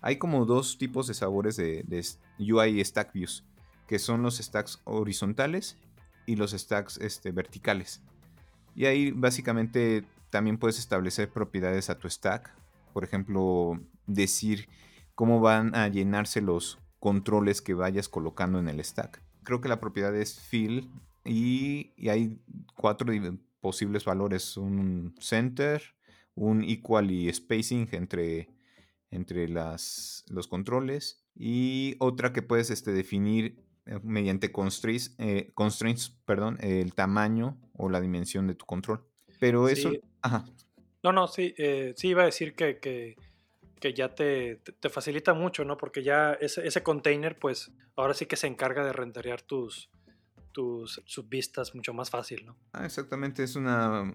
Hay 0.00 0.18
como 0.18 0.46
dos 0.46 0.78
tipos 0.78 1.06
de 1.06 1.14
sabores 1.14 1.56
de, 1.56 1.84
UI 2.38 2.84
Stack 2.84 3.12
Views, 3.12 3.44
que 3.86 3.98
son 3.98 4.22
los 4.22 4.38
stacks 4.38 4.80
horizontales 4.84 5.76
y 6.26 6.36
los 6.36 6.52
stacks 6.52 6.98
este, 6.98 7.30
verticales. 7.30 8.02
Y 8.74 8.84
ahí 8.84 9.10
básicamente 9.10 10.04
también 10.30 10.58
puedes 10.58 10.78
establecer 10.78 11.30
propiedades 11.30 11.88
a 11.88 11.98
tu 11.98 12.10
stack. 12.10 12.54
Por 12.92 13.04
ejemplo, 13.04 13.80
decir 14.06 14.68
cómo 15.14 15.40
van 15.40 15.74
a 15.74 15.88
llenarse 15.88 16.40
los 16.40 16.78
controles 16.98 17.62
que 17.62 17.74
vayas 17.74 18.08
colocando 18.08 18.58
en 18.58 18.68
el 18.68 18.82
stack. 18.84 19.22
Creo 19.44 19.60
que 19.60 19.68
la 19.68 19.80
propiedad 19.80 20.14
es 20.14 20.40
fill 20.40 20.90
y, 21.24 21.92
y 21.96 22.08
hay 22.08 22.38
cuatro 22.74 23.12
posibles 23.60 24.04
valores, 24.04 24.56
un 24.56 25.14
center, 25.20 25.82
un 26.34 26.62
equal 26.64 27.10
y 27.10 27.32
spacing 27.32 27.88
entre, 27.92 28.50
entre 29.10 29.48
las, 29.48 30.24
los 30.28 30.46
controles 30.48 31.24
y 31.34 31.96
otra 31.98 32.32
que 32.32 32.42
puedes 32.42 32.70
este, 32.70 32.92
definir 32.92 33.65
mediante 34.02 34.52
constraints, 34.52 35.14
eh, 35.18 35.50
constraints 35.54 36.10
perdón, 36.24 36.58
el 36.60 36.94
tamaño 36.94 37.58
o 37.74 37.88
la 37.88 38.00
dimensión 38.00 38.46
de 38.46 38.54
tu 38.54 38.66
control. 38.66 39.04
Pero 39.38 39.68
eso... 39.68 39.92
No, 41.02 41.12
no, 41.12 41.28
sí, 41.28 41.54
eh, 41.56 41.94
sí 41.96 42.08
iba 42.08 42.22
a 42.22 42.26
decir 42.26 42.54
que, 42.54 42.78
que, 42.80 43.16
que 43.78 43.94
ya 43.94 44.14
te, 44.14 44.56
te, 44.56 44.88
facilita 44.88 45.34
mucho, 45.34 45.64
¿no? 45.64 45.76
Porque 45.76 46.02
ya 46.02 46.32
ese, 46.32 46.66
ese 46.66 46.82
container, 46.82 47.38
pues 47.38 47.70
ahora 47.94 48.12
sí 48.14 48.26
que 48.26 48.34
se 48.34 48.48
encarga 48.48 48.84
de 48.84 48.92
renderear 48.92 49.40
tus, 49.42 49.88
tus 50.50 51.00
subvistas 51.04 51.76
mucho 51.76 51.94
más 51.94 52.10
fácil, 52.10 52.44
¿no? 52.46 52.56
Ah, 52.72 52.86
exactamente, 52.86 53.44
es 53.44 53.54
una 53.54 54.12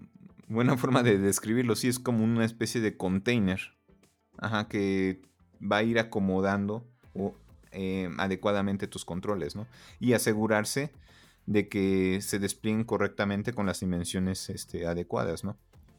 buena 0.48 0.76
forma 0.76 1.02
de 1.02 1.16
describirlo. 1.16 1.76
Sí, 1.76 1.88
es 1.88 1.98
como 1.98 2.24
una 2.24 2.44
especie 2.44 2.80
de 2.80 2.96
container. 2.96 3.60
Ajá, 4.38 4.68
que 4.68 5.22
va 5.60 5.78
a 5.78 5.82
ir 5.82 5.98
acomodando 5.98 6.86
o, 7.14 7.36
eh, 7.72 8.08
adecuadamente 8.18 8.86
tus 8.86 9.04
controles, 9.04 9.56
¿no? 9.56 9.66
Y 10.00 10.12
asegurarse 10.12 10.90
de 11.46 11.68
que 11.68 12.20
se 12.20 12.38
desplieguen 12.38 12.84
correctamente 12.84 13.52
con 13.52 13.66
las 13.66 13.80
dimensiones 13.80 14.48
este, 14.50 14.86
adecuadas, 14.86 15.44
¿no? 15.44 15.56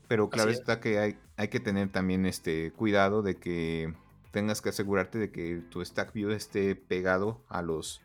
Pero 0.08 0.30
claro 0.30 0.51
está 0.51 0.80
que 0.80 1.00
hay, 1.00 1.18
hay, 1.38 1.48
que 1.48 1.60
tener 1.60 1.89
también 1.89 2.25
este 2.25 2.72
cuidado 2.72 3.22
de 3.22 3.36
que 3.36 3.94
tengas 4.32 4.62
que 4.62 4.70
asegurarte 4.70 5.18
de 5.18 5.32
que 5.32 5.62
tu 5.70 5.84
stack 5.84 6.13
view 6.13 6.32
esté 6.32 6.75
pegado 6.75 7.44
a 7.48 7.62
los, 7.62 8.01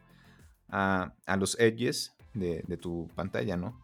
a, 0.69 1.15
a 1.27 1.37
los 1.37 1.59
edges 1.59 2.15
de, 2.35 2.77
tu 2.77 3.09
pantalla, 3.15 3.57
¿no? 3.57 3.81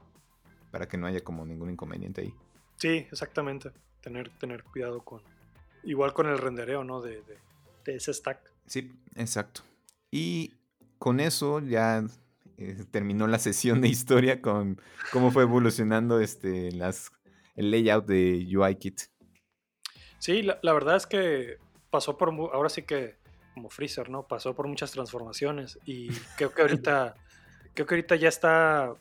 Para 0.71 0.87
que 0.89 0.97
no 0.97 1.07
haya 1.07 1.23
como 1.23 1.45
ningún 1.45 1.71
inconveniente 1.71 2.23
ahí. 2.23 2.35
Sí, 2.77 3.07
exactamente. 3.11 3.71
Tener, 4.01 4.31
tener 4.39 4.65
cuidado 4.65 5.03
con. 5.03 5.23
Igual 5.83 6.13
con 6.13 6.29
el 6.29 6.39
rendereo, 6.39 6.85
¿no? 6.85 7.01
De, 7.01 7.23
ese 7.87 8.13
stack. 8.13 8.39
Sí, 8.67 8.93
exacto. 9.17 9.63
Y 10.15 10.55
con 11.01 11.19
eso 11.19 11.59
ya 11.59 12.05
eh, 12.57 12.85
terminó 12.93 13.27
la 13.27 13.41
sesión 13.41 13.81
de 13.81 13.89
historia 13.89 14.41
con 14.41 14.81
cómo 15.11 15.33
fue 15.33 15.43
evolucionando 15.43 16.21
este, 16.21 16.69
el 16.69 17.71
layout 17.73 18.07
de 18.07 18.47
UIKit. 18.57 19.01
Sí, 20.21 20.43
la, 20.43 20.61
la, 20.63 20.73
verdad 20.73 20.95
es 20.95 21.09
que 21.09 21.59
pasó 21.91 22.17
por, 22.17 22.29
ahora 22.31 22.69
sí 22.69 22.83
que 22.83 23.17
como 23.55 23.71
Freezer, 23.71 24.09
¿no? 24.09 24.23
Pasó 24.29 24.55
por 24.55 24.69
muchas 24.69 24.93
transformaciones 24.93 25.81
y 25.85 26.11
creo 26.37 26.55
que 26.55 26.63
ahorita 26.63 27.17
creo 27.75 27.87
que 27.87 27.95
ahorita 27.97 28.15
ya 28.15 28.29
está, 28.29 28.95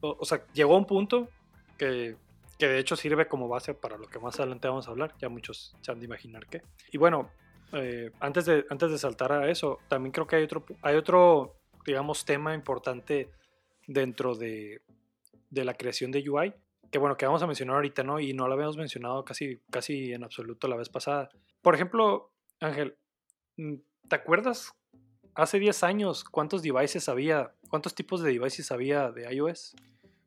o, 0.00 0.24
sea, 0.24 0.46
llegó 0.52 0.76
a 0.76 0.78
un 0.78 0.86
punto 0.86 1.28
que, 1.76 2.14
que, 2.56 2.68
de 2.68 2.78
hecho 2.78 2.94
sirve 2.94 3.26
como 3.26 3.48
base 3.48 3.74
para 3.74 3.98
lo 3.98 4.06
que 4.06 4.20
más 4.20 4.38
adelante 4.38 4.68
vamos 4.68 4.86
a 4.86 4.92
hablar, 4.92 5.12
ya 5.20 5.28
muchos 5.28 5.74
se 5.80 5.90
han 5.90 5.98
de 5.98 6.06
imaginar 6.06 6.46
qué. 6.46 6.62
Y 6.92 6.98
bueno, 6.98 7.30
eh, 7.72 8.10
antes, 8.20 8.46
de, 8.46 8.66
antes 8.70 8.90
de 8.90 8.98
saltar 8.98 9.32
a 9.32 9.50
eso, 9.50 9.78
también 9.88 10.12
creo 10.12 10.26
que 10.26 10.36
hay 10.36 10.44
otro, 10.44 10.64
hay 10.82 10.96
otro 10.96 11.56
digamos, 11.84 12.24
tema 12.24 12.54
importante 12.54 13.30
dentro 13.86 14.34
de, 14.34 14.82
de 15.50 15.64
la 15.64 15.74
creación 15.74 16.10
de 16.10 16.28
UI, 16.28 16.54
que 16.90 16.98
bueno, 16.98 17.16
que 17.16 17.26
vamos 17.26 17.42
a 17.42 17.46
mencionar 17.46 17.76
ahorita, 17.76 18.02
¿no? 18.02 18.20
Y 18.20 18.32
no 18.34 18.46
lo 18.46 18.54
habíamos 18.54 18.76
mencionado 18.76 19.24
casi, 19.24 19.60
casi 19.70 20.12
en 20.12 20.24
absoluto 20.24 20.68
la 20.68 20.76
vez 20.76 20.88
pasada. 20.88 21.30
Por 21.60 21.74
ejemplo, 21.74 22.30
Ángel, 22.60 22.96
mm, 23.56 23.74
¿te 24.08 24.16
acuerdas 24.16 24.72
hace 25.34 25.58
10 25.58 25.82
años 25.82 26.24
cuántos 26.24 26.62
devices 26.62 27.08
había 27.08 27.52
¿Cuántos 27.72 27.94
tipos 27.94 28.20
de 28.20 28.34
devices 28.34 28.70
había 28.70 29.10
de 29.10 29.34
iOS? 29.34 29.74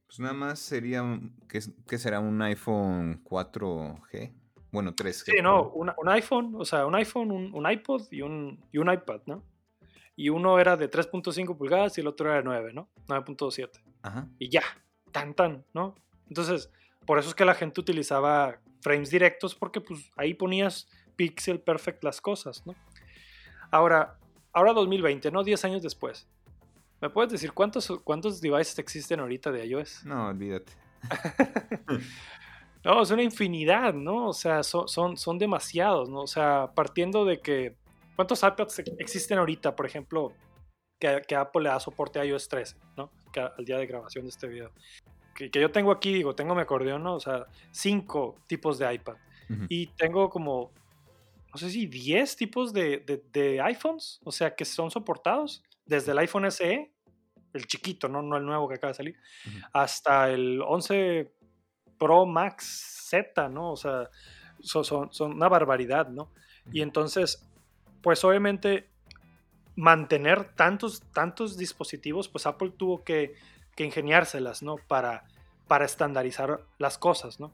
Pues 0.08 0.20
nada 0.20 0.34
más 0.34 0.58
sería, 0.58 1.04
¿qué, 1.48 2.00
será 2.00 2.20
un 2.20 2.42
iPhone 2.42 3.24
4G? 3.24 4.34
Bueno, 4.76 4.94
3G. 4.94 5.24
Sí, 5.24 5.42
no, 5.42 5.70
un 5.70 6.10
iPhone, 6.10 6.54
o 6.58 6.66
sea, 6.66 6.86
un 6.86 6.96
iPhone, 6.96 7.32
un, 7.32 7.72
iPod 7.72 8.12
y 8.12 8.22
un, 8.22 8.62
y 8.74 8.78
un 8.78 8.92
iPad, 8.92 9.22
¿no? 9.26 9.42
Y 10.18 10.28
uno 10.28 10.60
era 10.60 10.76
de 10.76 10.92
3.5 10.92 11.58
pulgadas 11.58 11.98
y 11.98 12.02
el 12.02 12.08
otro 12.08 12.28
era 12.28 12.40
de 12.40 12.44
9, 12.44 12.74
¿no? 12.74 12.90
9.7. 13.08 13.70
Ajá. 14.02 14.28
Y 14.38 14.50
ya, 14.50 14.64
tan 15.14 15.34
tan, 15.34 15.64
¿no? 15.74 15.96
Entonces, 16.28 16.70
por 17.06 17.20
eso 17.20 17.30
es 17.30 17.36
que 17.36 17.46
la 17.46 17.54
gente 17.54 17.80
utilizaba 17.80 18.60
frames 18.82 19.10
directos 19.10 19.56
porque 19.56 19.80
pues 19.80 20.12
ahí 20.18 20.34
ponías 20.34 20.90
pixel 21.16 21.62
perfect 21.62 22.04
las 22.04 22.20
cosas, 22.20 22.68
¿no? 22.68 22.76
Ahora, 23.72 24.20
ahora 24.52 24.74
2020, 24.74 25.32
¿no? 25.32 25.46
10 25.46 25.64
años 25.64 25.84
después. 25.84 26.28
¿Me 27.00 27.10
puedes 27.10 27.32
decir 27.32 27.54
cuántos, 27.54 27.88
cuántos 28.04 28.42
devices 28.42 28.78
existen 28.78 29.22
ahorita 29.22 29.54
de 29.54 29.66
iOS? 29.68 30.04
No, 30.04 30.28
olvídate. 30.28 30.74
no, 32.86 33.02
es 33.02 33.10
una 33.10 33.24
infinidad, 33.24 33.96
¿no? 33.96 34.28
O 34.28 34.34
sea, 34.34 34.62
son, 34.62 34.88
son, 34.88 35.18
son 35.18 35.40
demasiados, 35.40 36.08
¿no? 36.08 36.22
O 36.22 36.28
sea, 36.28 36.72
partiendo 36.76 37.26
de 37.26 37.42
que. 37.42 37.76
¿Cuántos 38.16 38.44
iPads 38.44 38.84
existen 39.00 39.40
ahorita? 39.40 39.76
Por 39.76 39.88
ejemplo, 39.88 40.34
que, 41.00 41.22
que, 41.28 41.36
Apple 41.36 41.64
le 41.64 41.70
da 41.70 41.80
soporte 41.80 42.20
a 42.20 42.26
iOS 42.26 42.48
13, 42.48 42.78
¿no? 42.96 43.12
Que 43.34 43.42
al 43.42 43.66
día 43.66 43.80
de 43.80 43.88
grabación 43.88 44.24
de 44.26 44.30
este 44.30 44.48
video. 44.48 44.72
Que, 45.34 45.50
que 45.50 45.60
yo 45.60 45.72
tengo 45.72 45.92
aquí, 45.92 46.14
digo, 46.14 46.36
tengo 46.36 46.54
mi 46.54 46.62
acordeón, 46.62 47.04
¿no? 47.04 47.16
O 47.16 47.20
sea, 47.20 47.48
cinco 47.72 48.38
tipos 48.48 48.78
de 48.78 48.94
iPad. 48.94 49.16
Y 49.68 49.88
tengo 49.88 50.30
como, 50.30 50.72
no 51.52 51.58
sé 51.58 51.70
si 51.70 51.88
10 51.88 52.36
tipos 52.36 52.74
de, 52.74 53.00
de, 53.00 53.24
de, 53.32 53.62
iPhones, 53.62 54.20
o 54.24 54.32
sea, 54.32 54.56
que 54.56 54.66
son 54.66 54.90
soportados. 54.90 55.64
Desde 55.86 56.14
el 56.14 56.20
iPhone 56.20 56.50
SE, 56.52 56.92
el 57.54 57.68
chiquito, 57.68 58.08
no, 58.08 58.22
no 58.22 58.38
el 58.38 58.46
nuevo 58.46 58.68
que 58.68 58.76
acaba 58.76 58.92
de 58.92 58.98
salir, 58.98 59.18
hasta 59.72 60.32
el 60.32 60.62
11 60.62 61.32
Pro 61.98 62.26
Max 62.26 63.08
Z, 63.10 63.50
¿no? 63.50 63.72
O 63.72 63.78
sea, 63.78 64.10
son, 64.62 64.84
son, 64.84 65.14
son 65.14 65.34
una 65.34 65.50
barbaridad, 65.50 66.10
¿no? 66.10 66.32
Y 66.72 66.82
entonces, 66.82 67.48
pues 68.02 68.24
obviamente 68.24 68.90
mantener 69.76 70.56
tantos, 70.56 71.02
tantos 71.14 71.58
dispositivos, 71.58 72.30
pues 72.30 72.46
Apple 72.46 72.72
tuvo 72.78 73.04
que, 73.04 73.36
que 73.76 73.84
ingeniárselas, 73.84 74.64
¿no? 74.64 74.78
Para, 74.88 75.26
para 75.68 75.86
estandarizar 75.86 76.62
las 76.78 76.98
cosas, 76.98 77.40
¿no? 77.40 77.52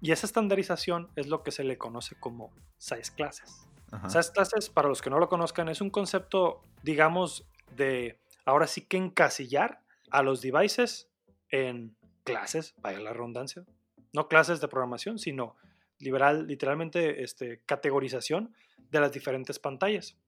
Y 0.00 0.12
esa 0.12 0.26
estandarización 0.26 1.10
es 1.16 1.26
lo 1.26 1.42
que 1.42 1.50
se 1.50 1.64
le 1.64 1.78
conoce 1.78 2.16
como 2.16 2.52
size 2.78 3.12
classes. 3.14 3.66
Size 4.08 4.32
classes, 4.32 4.68
para 4.68 4.88
los 4.88 5.00
que 5.00 5.10
no 5.10 5.18
lo 5.18 5.28
conozcan, 5.28 5.68
es 5.68 5.80
un 5.80 5.90
concepto, 5.90 6.62
digamos, 6.82 7.48
de 7.76 8.20
ahora 8.44 8.66
sí 8.66 8.82
que 8.82 8.96
encasillar 8.96 9.80
a 10.10 10.22
los 10.22 10.42
devices 10.42 11.08
en 11.50 11.96
clases, 12.26 12.74
vaya 12.82 12.98
la 13.00 13.14
redundancia, 13.14 13.64
no 14.12 14.28
clases 14.28 14.60
de 14.60 14.68
programación, 14.68 15.18
sino 15.18 15.56
liberal, 15.98 16.46
literalmente 16.46 17.22
este, 17.22 17.62
categorización 17.64 18.52
de 18.90 19.00
las 19.00 19.12
diferentes 19.12 19.58
pantallas. 19.58 20.18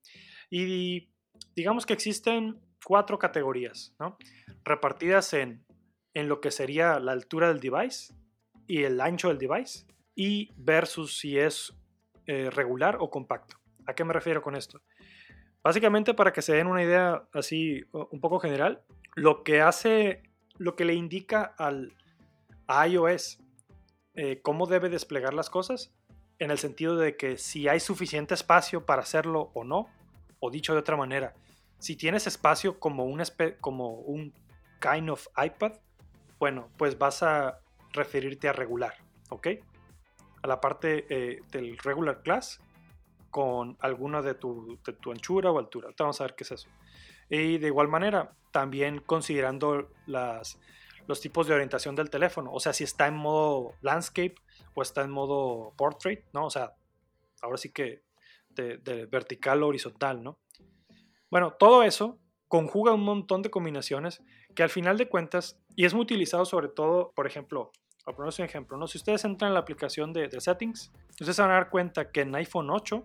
Y 0.48 1.10
digamos 1.54 1.84
que 1.84 1.92
existen 1.92 2.60
cuatro 2.84 3.18
categorías, 3.18 3.94
¿no? 3.98 4.16
repartidas 4.64 5.34
en, 5.34 5.66
en 6.14 6.28
lo 6.28 6.40
que 6.40 6.50
sería 6.50 6.98
la 7.00 7.12
altura 7.12 7.48
del 7.48 7.60
device 7.60 8.14
y 8.66 8.84
el 8.84 9.00
ancho 9.00 9.28
del 9.28 9.38
device, 9.38 9.84
y 10.14 10.52
versus 10.56 11.18
si 11.18 11.38
es 11.38 11.74
eh, 12.26 12.50
regular 12.50 12.96
o 13.00 13.10
compacto. 13.10 13.56
¿A 13.86 13.94
qué 13.94 14.04
me 14.04 14.12
refiero 14.12 14.42
con 14.42 14.54
esto? 14.54 14.82
Básicamente, 15.62 16.14
para 16.14 16.32
que 16.32 16.42
se 16.42 16.54
den 16.54 16.66
una 16.66 16.82
idea 16.82 17.26
así 17.32 17.82
un 17.92 18.20
poco 18.20 18.38
general, 18.38 18.82
lo 19.14 19.42
que 19.42 19.60
hace, 19.60 20.22
lo 20.58 20.76
que 20.76 20.84
le 20.84 20.94
indica 20.94 21.54
al, 21.56 21.94
a 22.66 22.86
iOS 22.86 23.38
eh, 24.14 24.40
cómo 24.42 24.66
debe 24.66 24.88
desplegar 24.88 25.32
las 25.32 25.48
cosas, 25.48 25.92
en 26.40 26.50
el 26.50 26.58
sentido 26.58 26.96
de 26.96 27.16
que 27.16 27.36
si 27.36 27.68
hay 27.68 27.80
suficiente 27.80 28.34
espacio 28.34 28.84
para 28.84 29.02
hacerlo 29.02 29.50
o 29.54 29.64
no, 29.64 29.88
o 30.40 30.50
dicho 30.50 30.72
de 30.72 30.80
otra 30.80 30.96
manera, 30.96 31.34
si 31.78 31.96
tienes 31.96 32.26
espacio 32.26 32.78
como 32.80 33.04
un, 33.04 34.32
kind 34.80 35.10
of 35.10 35.26
iPad, 35.36 35.72
bueno, 36.38 36.68
pues 36.76 36.98
vas 36.98 37.22
a 37.22 37.60
referirte 37.92 38.48
a 38.48 38.52
regular, 38.52 38.94
¿ok? 39.30 39.48
A 40.42 40.46
la 40.46 40.60
parte 40.60 41.06
eh, 41.08 41.42
del 41.50 41.78
regular 41.78 42.22
class 42.22 42.60
con 43.30 43.76
alguna 43.80 44.22
de 44.22 44.34
tu 44.34 44.78
anchura 45.10 45.50
o 45.50 45.58
altura. 45.58 45.90
vamos 45.98 46.20
a 46.20 46.24
ver 46.24 46.34
qué 46.34 46.44
es 46.44 46.52
eso. 46.52 46.68
Y 47.28 47.58
de 47.58 47.66
igual 47.66 47.88
manera, 47.88 48.32
también 48.52 49.00
considerando 49.00 49.90
las, 50.06 50.58
los 51.08 51.20
tipos 51.20 51.46
de 51.46 51.54
orientación 51.54 51.96
del 51.96 52.10
teléfono. 52.10 52.52
O 52.52 52.60
sea, 52.60 52.72
si 52.72 52.84
está 52.84 53.06
en 53.08 53.16
modo 53.16 53.72
landscape 53.80 54.34
o 54.74 54.82
está 54.82 55.02
en 55.02 55.10
modo 55.10 55.74
portrait, 55.76 56.24
¿no? 56.32 56.46
O 56.46 56.50
sea, 56.50 56.74
ahora 57.40 57.56
sí 57.56 57.70
que 57.72 58.02
de, 58.50 59.06
vertical 59.06 59.62
o 59.62 59.68
horizontal, 59.68 60.22
¿no? 60.22 60.38
Bueno, 61.30 61.52
todo 61.52 61.82
eso 61.82 62.18
conjuga 62.46 62.92
un 62.92 63.02
montón 63.02 63.42
de 63.42 63.50
combinaciones 63.50 64.22
que 64.54 64.62
al 64.62 64.70
final 64.70 64.98
de 64.98 65.08
cuentas, 65.08 65.60
y 65.76 65.84
es 65.84 65.94
muy 65.94 66.02
utilizado 66.02 66.44
sobre 66.44 66.68
todo, 66.68 67.12
por 67.14 67.26
ejemplo, 67.26 67.72
a 68.04 68.12
poner 68.12 68.32
un 68.36 68.44
ejemplo, 68.44 68.76
¿no? 68.76 68.86
Si 68.86 68.98
ustedes 68.98 69.24
entran 69.24 69.50
en 69.50 69.54
la 69.54 69.60
aplicación 69.60 70.12
de, 70.12 70.28
de, 70.28 70.40
settings, 70.40 70.90
ustedes 71.10 71.38
van 71.38 71.50
a 71.50 71.54
dar 71.54 71.70
cuenta 71.70 72.10
que 72.10 72.22
en 72.22 72.34
iPhone 72.34 72.70
8 72.70 73.02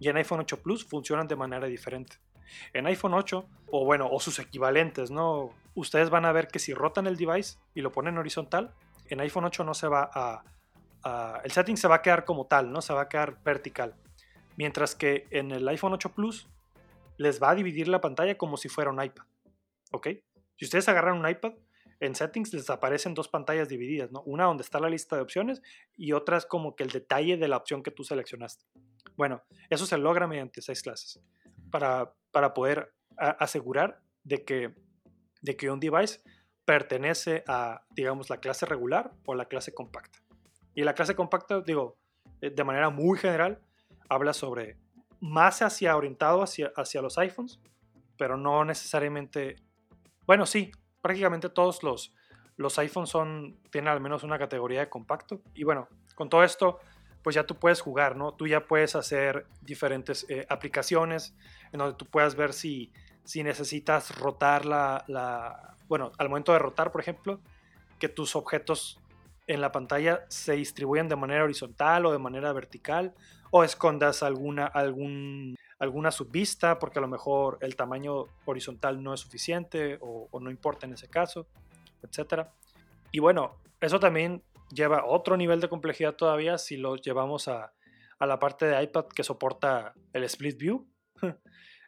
y 0.00 0.08
en 0.08 0.16
iPhone 0.16 0.40
8 0.40 0.62
Plus 0.62 0.84
funcionan 0.84 1.28
de 1.28 1.36
manera 1.36 1.66
diferente. 1.66 2.16
En 2.72 2.86
iPhone 2.86 3.14
8, 3.14 3.46
o 3.70 3.84
bueno, 3.84 4.08
o 4.10 4.20
sus 4.20 4.38
equivalentes, 4.38 5.10
¿no? 5.10 5.50
Ustedes 5.74 6.10
van 6.10 6.24
a 6.24 6.32
ver 6.32 6.48
que 6.48 6.58
si 6.58 6.74
rotan 6.74 7.06
el 7.06 7.16
device 7.16 7.58
y 7.74 7.80
lo 7.80 7.90
ponen 7.90 8.18
horizontal, 8.18 8.72
en 9.08 9.20
iPhone 9.20 9.44
8 9.44 9.64
no 9.64 9.74
se 9.74 9.88
va 9.88 10.10
a, 10.12 11.40
el 11.42 11.50
setting 11.50 11.76
se 11.76 11.88
va 11.88 11.96
a 11.96 12.02
quedar 12.02 12.24
como 12.24 12.46
tal, 12.46 12.72
¿no? 12.72 12.80
Se 12.80 12.94
va 12.94 13.02
a 13.02 13.08
quedar 13.08 13.42
vertical. 13.42 13.94
Mientras 14.56 14.94
que 14.94 15.26
en 15.30 15.50
el 15.50 15.66
iPhone 15.68 15.92
8 15.92 16.10
Plus 16.10 16.48
les 17.16 17.42
va 17.42 17.50
a 17.50 17.54
dividir 17.54 17.88
la 17.88 18.00
pantalla 18.00 18.38
como 18.38 18.56
si 18.56 18.68
fuera 18.68 18.90
un 18.90 19.02
iPad. 19.02 19.24
¿Ok? 19.92 20.08
Si 20.56 20.64
ustedes 20.64 20.88
agarran 20.88 21.18
un 21.18 21.28
iPad, 21.28 21.52
en 22.00 22.14
settings 22.14 22.52
les 22.52 22.70
aparecen 22.70 23.14
dos 23.14 23.28
pantallas 23.28 23.68
divididas, 23.68 24.10
¿no? 24.12 24.22
Una 24.22 24.44
donde 24.44 24.62
está 24.62 24.78
la 24.78 24.88
lista 24.88 25.16
de 25.16 25.22
opciones 25.22 25.62
y 25.96 26.12
otra 26.12 26.36
es 26.36 26.46
como 26.46 26.76
que 26.76 26.84
el 26.84 26.90
detalle 26.90 27.36
de 27.36 27.48
la 27.48 27.56
opción 27.56 27.82
que 27.82 27.90
tú 27.90 28.04
seleccionaste. 28.04 28.64
Bueno, 29.16 29.42
eso 29.70 29.86
se 29.86 29.98
logra 29.98 30.26
mediante 30.26 30.62
seis 30.62 30.82
clases 30.82 31.20
para, 31.74 32.14
para 32.30 32.54
poder 32.54 32.94
asegurar 33.16 34.00
de 34.22 34.44
que, 34.44 34.76
de 35.42 35.56
que 35.56 35.72
un 35.72 35.80
device 35.80 36.20
pertenece 36.64 37.42
a, 37.48 37.84
digamos, 37.90 38.30
la 38.30 38.36
clase 38.36 38.64
regular 38.64 39.10
o 39.26 39.34
la 39.34 39.46
clase 39.46 39.74
compacta. 39.74 40.20
Y 40.76 40.84
la 40.84 40.94
clase 40.94 41.16
compacta, 41.16 41.62
digo, 41.62 41.96
eh, 42.40 42.50
de 42.50 42.62
manera 42.62 42.90
muy 42.90 43.18
general, 43.18 43.60
habla 44.08 44.32
sobre 44.32 44.78
más 45.18 45.62
hacia 45.62 45.96
orientado 45.96 46.44
hacia, 46.44 46.72
hacia 46.76 47.02
los 47.02 47.18
iPhones, 47.18 47.58
pero 48.16 48.36
no 48.36 48.64
necesariamente, 48.64 49.56
bueno, 50.28 50.46
sí, 50.46 50.70
prácticamente 51.02 51.48
todos 51.48 51.82
los, 51.82 52.14
los 52.54 52.78
iPhones 52.78 53.10
son, 53.10 53.58
tienen 53.72 53.88
al 53.88 54.00
menos 54.00 54.22
una 54.22 54.38
categoría 54.38 54.78
de 54.78 54.88
compacto. 54.88 55.42
Y 55.54 55.64
bueno, 55.64 55.88
con 56.14 56.28
todo 56.28 56.44
esto, 56.44 56.78
pues 57.24 57.34
ya 57.34 57.44
tú 57.44 57.56
puedes 57.56 57.80
jugar, 57.80 58.16
¿no? 58.16 58.34
Tú 58.34 58.46
ya 58.46 58.66
puedes 58.66 58.94
hacer 58.94 59.46
diferentes 59.62 60.26
eh, 60.28 60.46
aplicaciones 60.50 61.34
en 61.74 61.78
donde 61.78 61.96
tú 61.96 62.06
puedas 62.06 62.36
ver 62.36 62.52
si, 62.52 62.92
si 63.24 63.42
necesitas 63.42 64.16
rotar 64.16 64.64
la, 64.64 65.74
bueno, 65.88 66.12
al 66.18 66.28
momento 66.28 66.52
de 66.52 66.60
rotar, 66.60 66.92
por 66.92 67.00
ejemplo, 67.00 67.40
que 67.98 68.08
tus 68.08 68.36
objetos 68.36 69.00
en 69.48 69.60
la 69.60 69.72
pantalla 69.72 70.24
se 70.28 70.52
distribuyan 70.52 71.08
de 71.08 71.16
manera 71.16 71.42
horizontal 71.42 72.06
o 72.06 72.12
de 72.12 72.18
manera 72.18 72.52
vertical, 72.52 73.12
o 73.50 73.64
escondas 73.64 74.22
alguna, 74.22 74.66
algún, 74.66 75.56
alguna 75.80 76.12
subvista, 76.12 76.78
porque 76.78 77.00
a 77.00 77.02
lo 77.02 77.08
mejor 77.08 77.58
el 77.60 77.74
tamaño 77.74 78.26
horizontal 78.44 79.02
no 79.02 79.12
es 79.12 79.20
suficiente 79.20 79.98
o, 80.00 80.28
no 80.40 80.50
importa 80.50 80.86
en 80.86 80.92
ese 80.92 81.08
caso, 81.08 81.48
etc. 82.04 82.46
Y 83.10 83.18
bueno, 83.18 83.56
eso 83.80 83.98
también 83.98 84.44
lleva 84.72 85.04
otro 85.04 85.36
nivel 85.36 85.60
de 85.60 85.68
complejidad 85.68 86.14
todavía 86.14 86.56
si 86.56 86.76
lo 86.76 86.94
llevamos 86.96 87.48
a, 87.48 87.72
la 88.20 88.38
parte 88.38 88.64
de 88.64 88.82
iPad 88.82 89.06
que 89.06 89.22
soporta 89.22 89.92
el 90.14 90.22
Split 90.24 90.56
View. 90.56 90.86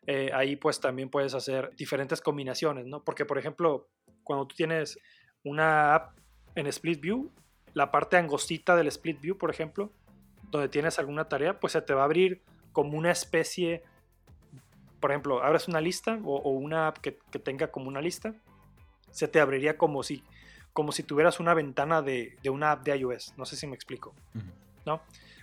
Eh, 0.09 0.31
ahí 0.33 0.55
pues 0.55 0.79
también 0.79 1.11
puedes 1.11 1.35
hacer 1.35 1.75
diferentes 1.75 2.21
combinaciones, 2.21 2.87
¿no? 2.87 3.03
Porque 3.03 3.25
por 3.25 3.39
ejemplo, 3.39 3.89
cuando 4.23 4.47
tú 4.47 4.55
tienes 4.55 5.01
una 5.43 5.97
app 5.97 6.17
en 6.55 6.69
Split 6.69 7.01
View, 7.01 7.33
la 7.75 7.91
parte 7.91 8.17
angostita 8.17 8.77
del 8.77 8.87
Split 8.87 9.21
View, 9.21 9.37
por 9.37 9.51
ejemplo, 9.51 9.91
donde 10.53 10.69
tienes 10.69 11.01
alguna 11.01 11.29
tarea, 11.29 11.59
pues 11.59 11.73
se 11.73 11.83
te 11.83 11.93
va 11.93 12.03
a 12.03 12.05
abrir 12.05 12.41
como 12.71 12.97
una 12.97 13.11
especie, 13.11 13.83
por 15.01 15.11
ejemplo, 15.11 15.43
abres 15.43 15.67
una 15.67 15.81
lista 15.81 16.21
o, 16.23 16.51
una 16.51 16.87
app 16.87 16.99
que, 16.99 17.19
que, 17.33 17.41
tenga 17.41 17.73
como 17.73 17.89
una 17.89 18.01
lista, 18.01 18.33
se 19.11 19.27
te 19.27 19.41
abriría 19.41 19.77
como 19.77 20.05
si 20.05 20.23
como 20.77 20.93
si 20.93 21.03
tuvieras 21.03 21.41
una 21.41 21.55
ventana 21.55 22.03
de, 22.03 22.37
una 22.51 22.73
app 22.73 22.85
de 22.85 22.99
iOS. 22.99 23.33
No 23.39 23.47
sé 23.47 23.57
si 23.57 23.67
me 23.67 23.75
explico. 23.75 24.15
¿No? 24.85 25.01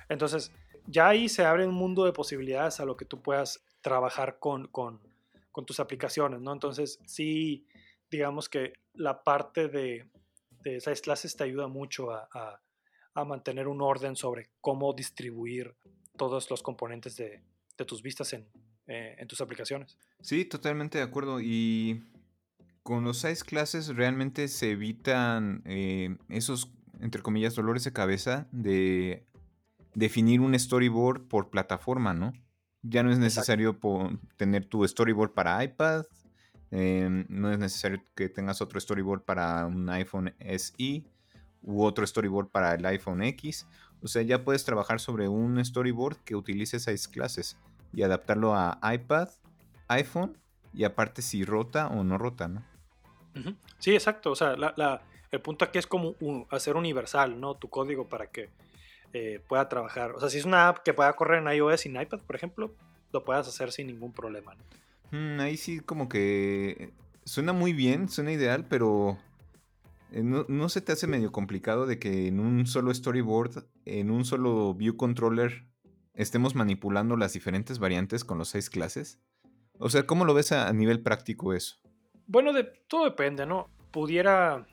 Entonces, 0.07 0.51
ya 0.85 1.07
ahí 1.07 1.27
se 1.27 1.43
abre 1.43 1.65
un 1.65 1.73
mundo 1.73 2.05
de 2.05 2.13
posibilidades 2.13 2.79
a 2.79 2.85
lo 2.85 2.95
que 2.97 3.05
tú 3.05 3.19
puedas 3.19 3.65
trabajar 3.83 4.39
con, 4.39 4.67
con, 4.67 4.99
tus 5.67 5.79
aplicaciones, 5.79 6.41
¿no? 6.41 6.51
Entonces, 6.51 6.99
sí, 7.05 7.67
digamos 8.09 8.49
que 8.49 8.73
la 8.95 9.23
parte 9.23 9.67
de, 9.67 10.07
esas 10.63 11.01
clases 11.01 11.35
te 11.35 11.43
ayuda 11.43 11.67
mucho 11.67 12.09
a, 12.11 12.59
mantener 13.27 13.67
un 13.67 13.79
orden 13.79 14.15
sobre 14.15 14.49
cómo 14.59 14.91
distribuir 14.93 15.75
todos 16.17 16.49
los 16.49 16.63
componentes 16.63 17.15
de, 17.17 17.43
tus 17.85 18.01
vistas 18.01 18.33
en, 18.33 18.47
eh, 18.87 19.15
en 19.19 19.27
tus 19.27 19.41
aplicaciones. 19.41 19.97
Sí, 20.21 20.45
totalmente 20.45 20.97
de 20.97 21.03
acuerdo. 21.03 21.41
Y 21.41 22.01
con 22.81 23.03
los 23.03 23.19
size 23.19 23.43
clases 23.43 23.89
realmente 23.89 24.47
se 24.47 24.71
evitan 24.71 25.61
eh, 25.65 26.17
esos, 26.29 26.71
entre 27.01 27.21
comillas, 27.21 27.55
dolores 27.55 27.83
de 27.83 27.93
cabeza 27.93 28.47
de 28.51 29.25
definir 29.93 30.41
un 30.41 30.57
storyboard 30.57 31.27
por 31.27 31.49
plataforma, 31.49 32.13
¿no? 32.13 32.33
Ya 32.83 33.01
no 33.01 33.11
es 33.11 33.17
necesario 33.17 33.79
tener 34.37 34.65
tu 34.65 34.87
storyboard 34.87 35.31
para 35.31 35.63
iPad, 35.63 36.05
em, 36.71 37.25
no 37.29 37.51
es 37.51 37.57
necesario 37.57 38.03
que 38.13 38.29
tengas 38.29 38.61
otro 38.61 38.79
storyboard 38.79 39.23
para 39.23 39.65
un 39.65 39.89
iPhone 39.89 40.33
SE 40.39 41.03
u 41.61 41.83
otro 41.83 42.05
storyboard 42.05 42.49
para 42.49 42.75
el 42.75 42.85
iPhone 42.85 43.23
X. 43.23 43.65
O 44.01 44.07
sea, 44.07 44.21
ya 44.21 44.43
puedes 44.43 44.65
trabajar 44.65 44.99
sobre 44.99 45.29
un 45.29 45.63
storyboard 45.63 46.17
que 46.25 46.35
utilice 46.35 46.79
size 46.79 47.09
clases 47.09 47.57
y 47.93 48.03
adaptarlo 48.03 48.53
a 48.53 48.79
iPad, 48.93 49.29
iPhone 49.87 50.37
y 50.73 50.83
aparte 50.83 51.21
si 51.21 51.45
rota 51.45 51.87
o 51.87 52.03
no 52.03 52.17
rota, 52.17 52.47
¿no? 52.47 52.63
Sí, 53.79 53.93
exacto. 53.93 54.31
O 54.31 54.35
sea, 54.35 54.55
el 55.31 55.41
punto 55.41 55.65
aquí 55.65 55.79
es 55.79 55.87
como 55.87 56.15
hacer 56.49 56.75
universal, 56.75 57.39
¿no? 57.39 57.55
Tu 57.55 57.69
código 57.69 58.07
para 58.07 58.27
que 58.27 58.49
eh, 59.13 59.41
pueda 59.47 59.69
trabajar. 59.69 60.11
O 60.11 60.19
sea, 60.19 60.29
si 60.29 60.39
es 60.39 60.45
una 60.45 60.67
app 60.67 60.79
que 60.79 60.93
pueda 60.93 61.13
correr 61.13 61.41
en 61.41 61.53
iOS 61.53 61.85
y 61.85 61.89
en 61.89 62.01
iPad, 62.01 62.19
por 62.19 62.35
ejemplo, 62.35 62.73
lo 63.11 63.23
puedas 63.23 63.47
hacer 63.47 63.71
sin 63.71 63.87
ningún 63.87 64.11
problema. 64.11 64.55
Mm, 65.11 65.39
ahí 65.39 65.57
sí 65.57 65.79
como 65.79 66.09
que 66.09 66.91
suena 67.23 67.53
muy 67.53 67.73
bien, 67.73 68.09
suena 68.09 68.31
ideal, 68.31 68.65
pero 68.67 69.17
eh, 70.11 70.23
¿no, 70.23 70.69
se 70.69 70.81
te 70.81 70.91
hace 70.91 71.07
medio 71.07 71.31
complicado 71.31 71.85
de 71.85 71.99
que 71.99 72.27
en 72.27 72.39
un 72.39 72.65
solo 72.65 72.93
storyboard, 72.93 73.65
en 73.85 74.11
un 74.11 74.25
solo 74.25 74.73
view 74.73 74.97
controller, 74.97 75.65
estemos 76.13 76.55
manipulando 76.55 77.17
las 77.17 77.33
diferentes 77.33 77.79
variantes 77.79 78.23
con 78.23 78.37
los 78.37 78.49
seis 78.49 78.69
clases? 78.69 79.19
O 79.79 79.89
sea, 79.89 80.05
¿cómo 80.05 80.25
lo 80.25 80.33
ves 80.33 80.51
a, 80.51 80.71
nivel 80.73 81.01
práctico 81.01 81.53
eso? 81.53 81.77
Bueno, 82.27 82.53
de, 82.53 82.63
todo 82.87 83.05
depende, 83.05 83.45
¿no? 83.45 83.69
Pudiera, 83.91 84.65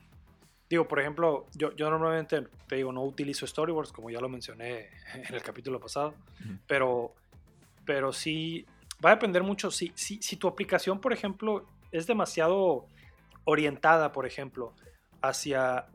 digo, 0.71 0.87
por 0.87 1.01
ejemplo, 1.01 1.47
yo, 1.53 1.75
yo 1.75 1.89
normalmente, 1.89 2.47
te 2.67 2.77
digo, 2.77 2.93
no 2.93 3.03
utilizo 3.03 3.45
storyboards, 3.45 3.91
como 3.91 4.09
ya 4.09 4.21
lo 4.21 4.29
mencioné 4.29 4.89
en 5.13 5.35
el 5.35 5.41
capítulo 5.43 5.81
pasado, 5.81 6.15
pero, 6.65 7.13
pero 7.85 8.13
sí, 8.13 8.65
va 9.03 9.11
a 9.11 9.15
depender 9.15 9.43
mucho, 9.43 9.69
si, 9.69 9.91
si, 9.95 10.21
si 10.21 10.37
tu 10.37 10.47
aplicación, 10.47 11.01
por 11.01 11.11
ejemplo, 11.11 11.67
es 11.91 12.07
demasiado 12.07 12.87
orientada, 13.43 14.13
por 14.13 14.25
ejemplo, 14.25 14.73
hacia, 15.21 15.87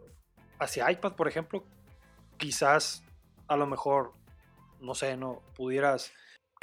hacia 0.58 0.90
iPad, 0.90 1.14
por 1.14 1.26
ejemplo, 1.26 1.64
quizás 2.36 3.02
a 3.48 3.56
lo 3.56 3.66
mejor, 3.66 4.12
no 4.80 4.94
sé, 4.94 5.16
no 5.16 5.40
pudieras 5.54 6.12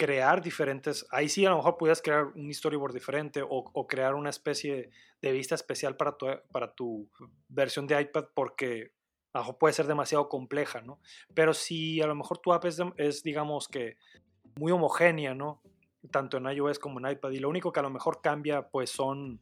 crear 0.04 0.42
diferentes, 0.42 1.08
ahí 1.12 1.30
sí 1.30 1.46
a 1.46 1.50
lo 1.50 1.56
mejor 1.56 1.78
pudieras 1.78 2.02
crear 2.02 2.26
un 2.36 2.54
storyboard 2.54 2.94
diferente 2.94 3.42
o, 3.42 3.88
crear 3.88 4.16
una 4.16 4.32
especie 4.32 4.90
de 5.22 5.32
vista 5.32 5.56
especial 5.56 5.96
para 5.96 6.18
tu, 6.18 6.28
para 6.52 6.74
tu 6.74 7.10
versión 7.48 7.88
de 7.88 8.02
iPad 8.02 8.26
porque 8.34 8.92
a 9.32 9.38
lo 9.38 9.44
mejor 9.46 9.58
puede 9.60 9.74
ser 9.74 9.88
demasiado 9.88 10.28
compleja, 10.28 10.82
¿no? 10.82 11.00
Pero 11.34 11.54
si 11.54 12.02
a 12.02 12.08
lo 12.08 12.16
mejor 12.16 12.40
tu 12.40 12.52
app 12.52 12.66
es, 12.66 12.82
es, 12.98 13.24
digamos 13.24 13.70
que 13.70 13.96
muy 14.60 14.74
homogénea, 14.74 15.34
¿no? 15.34 15.62
Tanto 16.12 16.36
en 16.36 16.48
iOS 16.48 16.80
como 16.80 17.00
en 17.00 17.10
iPad 17.14 17.32
y 17.32 17.40
lo 17.40 17.48
único 17.48 17.72
que 17.72 17.80
a 17.80 17.84
lo 17.84 17.90
mejor 17.90 18.20
cambia 18.22 18.68
pues 18.68 18.90
son 18.90 19.40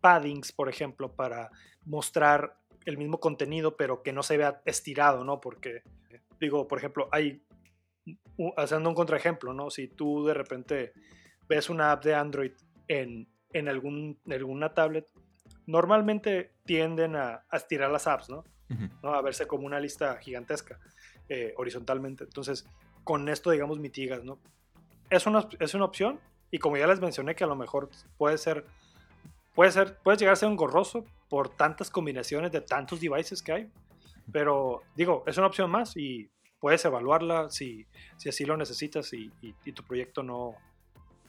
paddings, 0.00 0.52
por 0.52 0.70
ejemplo, 0.70 1.14
para 1.14 1.50
mostrar 1.84 2.56
el 2.86 2.96
mismo 2.96 3.20
contenido, 3.20 3.76
pero 3.76 4.02
que 4.02 4.14
no 4.14 4.22
se 4.22 4.38
vea 4.38 4.62
estirado, 4.64 5.22
¿no? 5.22 5.38
Porque, 5.38 5.82
digo, 6.40 6.66
por 6.66 6.78
ejemplo, 6.78 7.10
hay, 7.12 7.43
haciendo 8.56 8.88
un 8.88 8.94
contraejemplo, 8.94 9.52
¿no? 9.52 9.70
Si 9.70 9.88
tú 9.88 10.24
de 10.24 10.34
repente 10.34 10.92
ves 11.48 11.70
una 11.70 11.92
app 11.92 12.04
de 12.04 12.14
Android 12.14 12.52
en, 12.88 13.28
en, 13.52 13.68
algún, 13.68 14.18
alguna 14.30 14.74
tablet, 14.74 15.06
normalmente 15.66 16.52
tienden 16.64 17.16
a, 17.16 17.44
estirar 17.52 17.90
las 17.90 18.06
apps, 18.06 18.28
¿no? 18.28 18.44
A 19.02 19.20
verse 19.20 19.46
como 19.46 19.66
una 19.66 19.78
lista 19.78 20.16
gigantesca, 20.16 20.80
eh, 21.28 21.54
horizontalmente. 21.56 22.24
Entonces, 22.24 22.66
con 23.04 23.28
esto, 23.28 23.50
digamos, 23.50 23.78
mitigas, 23.78 24.24
¿no? 24.24 24.38
Es 25.10 25.26
una, 25.26 25.46
es 25.60 25.74
una 25.74 25.84
opción 25.84 26.18
y 26.50 26.58
como 26.58 26.76
ya 26.76 26.86
les 26.86 27.00
mencioné 27.00 27.34
que 27.34 27.44
a 27.44 27.46
lo 27.46 27.56
mejor 27.56 27.90
puede 28.16 28.38
ser 28.38 28.66
puede 29.54 29.70
ser, 29.70 29.98
puede 29.98 30.18
llegar 30.18 30.34
a 30.34 30.36
ser 30.36 30.50
engorroso 30.50 31.04
por 31.28 31.48
tantas 31.48 31.90
combinaciones 31.90 32.52
de 32.52 32.60
tantos 32.60 33.00
devices 33.00 33.42
que 33.42 33.52
hay, 33.52 33.70
pero 34.30 34.82
digo, 34.96 35.24
es 35.26 35.38
una 35.38 35.46
opción 35.46 35.70
más 35.70 35.96
y 35.96 36.30
puedes 36.64 36.82
evaluarla 36.86 37.50
si, 37.50 37.84
si 38.16 38.30
así 38.30 38.46
lo 38.46 38.56
necesitas 38.56 39.12
y, 39.12 39.30
tu 39.74 39.82
proyecto 39.82 40.22
no, 40.22 40.54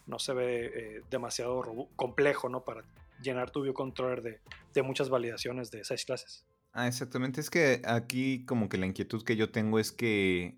no 0.07 0.17
se 0.17 0.33
ve 0.33 0.65
eh, 0.67 1.01
demasiado 1.11 1.61
complejo 1.97 2.47
¿no? 2.47 2.63
para 2.63 2.85
llenar 3.21 3.51
tu 3.51 3.61
biocontroller 3.61 4.21
de, 4.21 4.39
de 4.73 4.81
muchas 4.81 5.09
validaciones 5.09 5.71
de 5.71 5.83
seis 5.83 6.05
clases. 6.05 6.45
Ah, 6.71 6.87
exactamente. 6.87 7.41
Es 7.41 7.49
que 7.49 7.81
aquí 7.83 8.45
como 8.45 8.69
que 8.69 8.77
la 8.77 8.85
inquietud 8.85 9.25
que 9.25 9.35
yo 9.35 9.51
tengo 9.51 9.77
es 9.77 9.91
que 9.91 10.57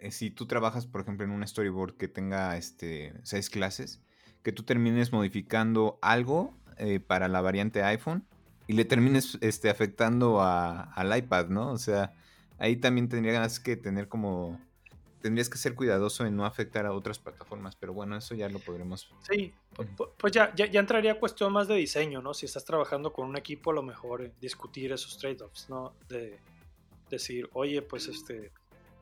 eh, 0.00 0.10
si 0.10 0.30
tú 0.30 0.44
trabajas, 0.44 0.86
por 0.86 1.00
ejemplo, 1.00 1.24
en 1.24 1.30
un 1.30 1.46
storyboard 1.46 1.96
que 1.96 2.06
tenga 2.06 2.58
este, 2.58 3.14
seis 3.22 3.48
clases, 3.48 4.02
que 4.42 4.52
tú 4.52 4.64
termines 4.64 5.14
modificando 5.14 5.98
algo 6.02 6.54
eh, 6.76 7.00
para 7.00 7.28
la 7.28 7.40
variante 7.40 7.82
iPhone 7.84 8.26
y 8.66 8.74
le 8.74 8.84
termines 8.84 9.38
este, 9.40 9.70
afectando 9.70 10.42
al 10.42 11.16
iPad, 11.16 11.48
¿no? 11.48 11.72
O 11.72 11.78
sea, 11.78 12.12
ahí 12.60 12.76
también 12.76 13.08
tendrías 13.08 13.58
que 13.58 13.76
tener 13.76 14.08
como... 14.08 14.60
Tendrías 15.20 15.50
que 15.50 15.58
ser 15.58 15.74
cuidadoso 15.74 16.24
en 16.24 16.34
no 16.34 16.46
afectar 16.46 16.86
a 16.86 16.92
otras 16.92 17.18
plataformas, 17.18 17.76
pero 17.76 17.92
bueno, 17.92 18.16
eso 18.16 18.34
ya 18.34 18.48
lo 18.48 18.58
podremos... 18.58 19.12
Sí, 19.28 19.52
pues 20.16 20.32
ya, 20.32 20.54
ya, 20.54 20.80
entraría 20.80 21.18
cuestión 21.18 21.52
más 21.52 21.68
de 21.68 21.74
diseño, 21.74 22.22
¿no? 22.22 22.32
Si 22.32 22.46
estás 22.46 22.64
trabajando 22.64 23.12
con 23.12 23.28
un 23.28 23.36
equipo, 23.36 23.70
a 23.70 23.74
lo 23.74 23.82
mejor 23.82 24.22
eh, 24.22 24.32
discutir 24.40 24.92
esos 24.92 25.18
trade-offs, 25.18 25.68
¿no? 25.68 25.92
De 26.08 26.38
decir, 27.10 27.50
oye, 27.52 27.82
pues 27.82 28.08
este, 28.08 28.52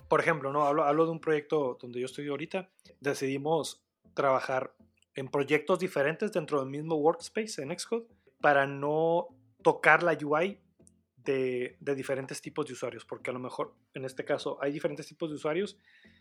por 0.08 0.20
ejemplo, 0.20 0.52
¿no? 0.52 0.64
Hablo, 0.64 0.84
hablo 0.84 1.04
de 1.04 1.12
un 1.12 1.20
proyecto 1.20 1.78
donde 1.80 2.00
yo 2.00 2.06
estoy 2.06 2.26
ahorita, 2.26 2.68
decidimos 2.98 3.80
trabajar 4.14 4.74
en 5.14 5.28
proyectos 5.28 5.78
diferentes 5.78 6.32
dentro 6.32 6.58
del 6.58 6.68
mismo 6.68 6.96
workspace 6.96 7.62
en 7.62 7.78
Xcode 7.78 8.06
para 8.40 8.66
no 8.66 9.28
tocar 9.62 10.02
la 10.02 10.18
UI 10.20 10.60
de, 11.32 11.94
diferentes 11.94 12.40
tipos 12.40 12.66
de 12.66 12.72
usuarios, 12.72 13.04
porque 13.04 13.30
a 13.30 13.32
lo 13.32 13.38
mejor 13.38 13.74
en 13.92 14.04
este 14.04 14.24
caso 14.24 14.58
hay 14.62 14.72
diferentes 14.72 15.06
tipos 15.06 15.28
de 15.28 15.36
usuarios 15.36 15.76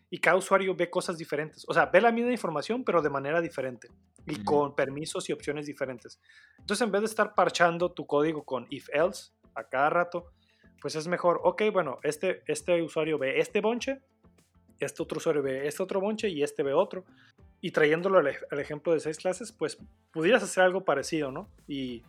y 0.10 0.18
cada 0.18 0.36
usuario 0.36 0.76
ve 0.76 0.90
cosas 0.90 1.18
diferentes. 1.18 1.64
O 1.68 1.74
sea, 1.74 1.86
ve 1.86 2.02
la 2.02 2.12
misma 2.12 2.32
información, 2.32 2.84
pero 2.84 3.02
de 3.02 3.10
manera 3.10 3.40
diferente 3.40 3.90
y 4.26 4.44
con 4.44 4.76
permisos 4.76 5.30
y 5.30 5.34
opciones 5.34 5.66
diferentes. 5.66 6.20
Entonces, 6.60 6.86
en 6.86 6.92
vez 6.92 7.02
de 7.02 7.08
estar 7.08 7.34
parchando 7.36 7.92
tu 7.92 8.06
código 8.06 8.44
con 8.44 8.68
if 8.70 8.90
else 8.92 9.32
a 9.56 9.64
cada 9.64 9.90
rato, 9.90 10.32
pues 10.82 10.96
es 10.96 11.08
mejor, 11.08 11.40
ok, 11.44 11.64
bueno, 11.72 12.00
este, 12.04 12.44
este 12.46 12.82
usuario 12.82 13.18
ve 13.18 13.40
este 13.40 13.62
bonche, 13.62 14.02
este 14.80 15.02
otro 15.02 15.18
usuario 15.18 15.42
ve 15.42 15.68
este 15.68 15.82
otro 15.82 16.02
bonche 16.02 16.30
y 16.30 16.44
este 16.44 16.64
ve 16.64 16.74
otro 16.74 17.06
y 17.62 17.72
trayéndolo 17.72 18.20
al, 18.20 18.60
ejemplo 18.60 18.94
de 18.94 19.00
seis 19.00 19.18
clases, 19.18 19.52
pues 19.52 19.78
pudieras 20.12 20.44
hacer 20.44 20.64
algo 20.64 20.84
parecido, 20.84 21.32
¿no? 21.32 21.50
Y 21.68 22.04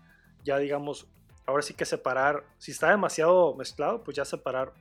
ya 0.44 0.58
digamos, 0.58 1.08
ahora 1.48 1.62
sí 1.62 1.72
que 1.72 1.86
separar, 1.86 2.44
si 2.58 2.72
está 2.72 2.90
demasiado 2.90 3.54
mezclado, 3.54 4.04
pues 4.04 4.14
ya 4.14 4.24
separar 4.26 4.74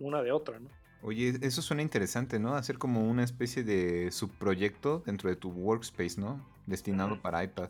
una 0.00 0.22
de 0.22 0.32
otra, 0.32 0.58
¿no? 0.58 0.70
Oye, 1.02 1.38
eso 1.42 1.60
suena 1.60 1.82
interesante, 1.82 2.38
¿no? 2.38 2.56
Hacer 2.56 2.78
como 2.78 3.02
una 3.02 3.22
especie 3.22 3.62
de 3.62 4.10
subproyecto 4.10 5.02
dentro 5.04 5.28
de 5.28 5.36
tu 5.36 5.50
workspace, 5.50 6.18
¿no? 6.18 6.44
Destinado 6.64 7.20
para 7.20 7.44
iPad. 7.44 7.68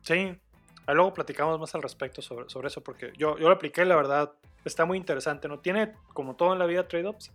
Sí, 0.00 0.12
ahí 0.12 0.94
luego 0.94 1.12
platicamos 1.12 1.58
más 1.58 1.74
al 1.74 1.82
respecto 1.82 2.22
sobre, 2.22 2.48
sobre 2.48 2.68
eso, 2.68 2.84
porque 2.84 3.12
yo, 3.18 3.36
yo 3.36 3.48
lo 3.48 3.54
apliqué, 3.56 3.84
la 3.84 3.96
verdad, 3.96 4.32
está 4.64 4.84
muy 4.84 4.96
interesante, 4.96 5.48
¿no? 5.48 5.58
Tiene, 5.58 5.92
como 6.14 6.36
todo 6.36 6.52
en 6.52 6.60
la 6.60 6.66
vida, 6.66 6.86
trade-offs, 6.86 7.32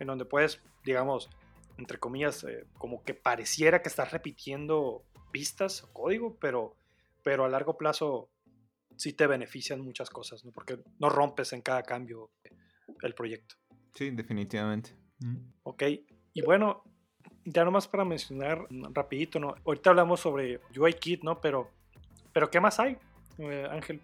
en 0.00 0.06
donde 0.06 0.24
puedes, 0.24 0.62
digamos, 0.82 1.28
entre 1.76 1.98
comillas, 1.98 2.42
eh, 2.44 2.64
como 2.78 3.04
que 3.04 3.12
pareciera 3.12 3.82
que 3.82 3.90
estás 3.90 4.12
repitiendo 4.12 5.02
pistas 5.30 5.84
o 5.84 5.92
código, 5.92 6.38
pero, 6.40 6.74
pero 7.22 7.44
a 7.44 7.50
largo 7.50 7.76
plazo 7.76 8.30
sí 8.96 9.12
te 9.12 9.26
benefician 9.26 9.80
muchas 9.80 10.10
cosas, 10.10 10.44
¿no? 10.44 10.52
Porque 10.52 10.78
no 10.98 11.08
rompes 11.08 11.52
en 11.52 11.62
cada 11.62 11.82
cambio 11.82 12.30
el 13.02 13.14
proyecto. 13.14 13.56
Sí, 13.94 14.10
definitivamente. 14.10 14.90
Ok, 15.62 15.82
y 16.32 16.42
bueno, 16.42 16.82
ya 17.44 17.64
nomás 17.64 17.88
para 17.88 18.04
mencionar 18.04 18.66
rapidito, 18.92 19.38
¿no? 19.38 19.54
Ahorita 19.64 19.90
hablamos 19.90 20.20
sobre 20.20 20.60
UIKit, 20.76 21.22
¿no? 21.22 21.40
Pero, 21.40 21.70
pero 22.32 22.50
¿qué 22.50 22.60
más 22.60 22.80
hay, 22.80 22.96
eh, 23.38 23.66
Ángel? 23.70 24.00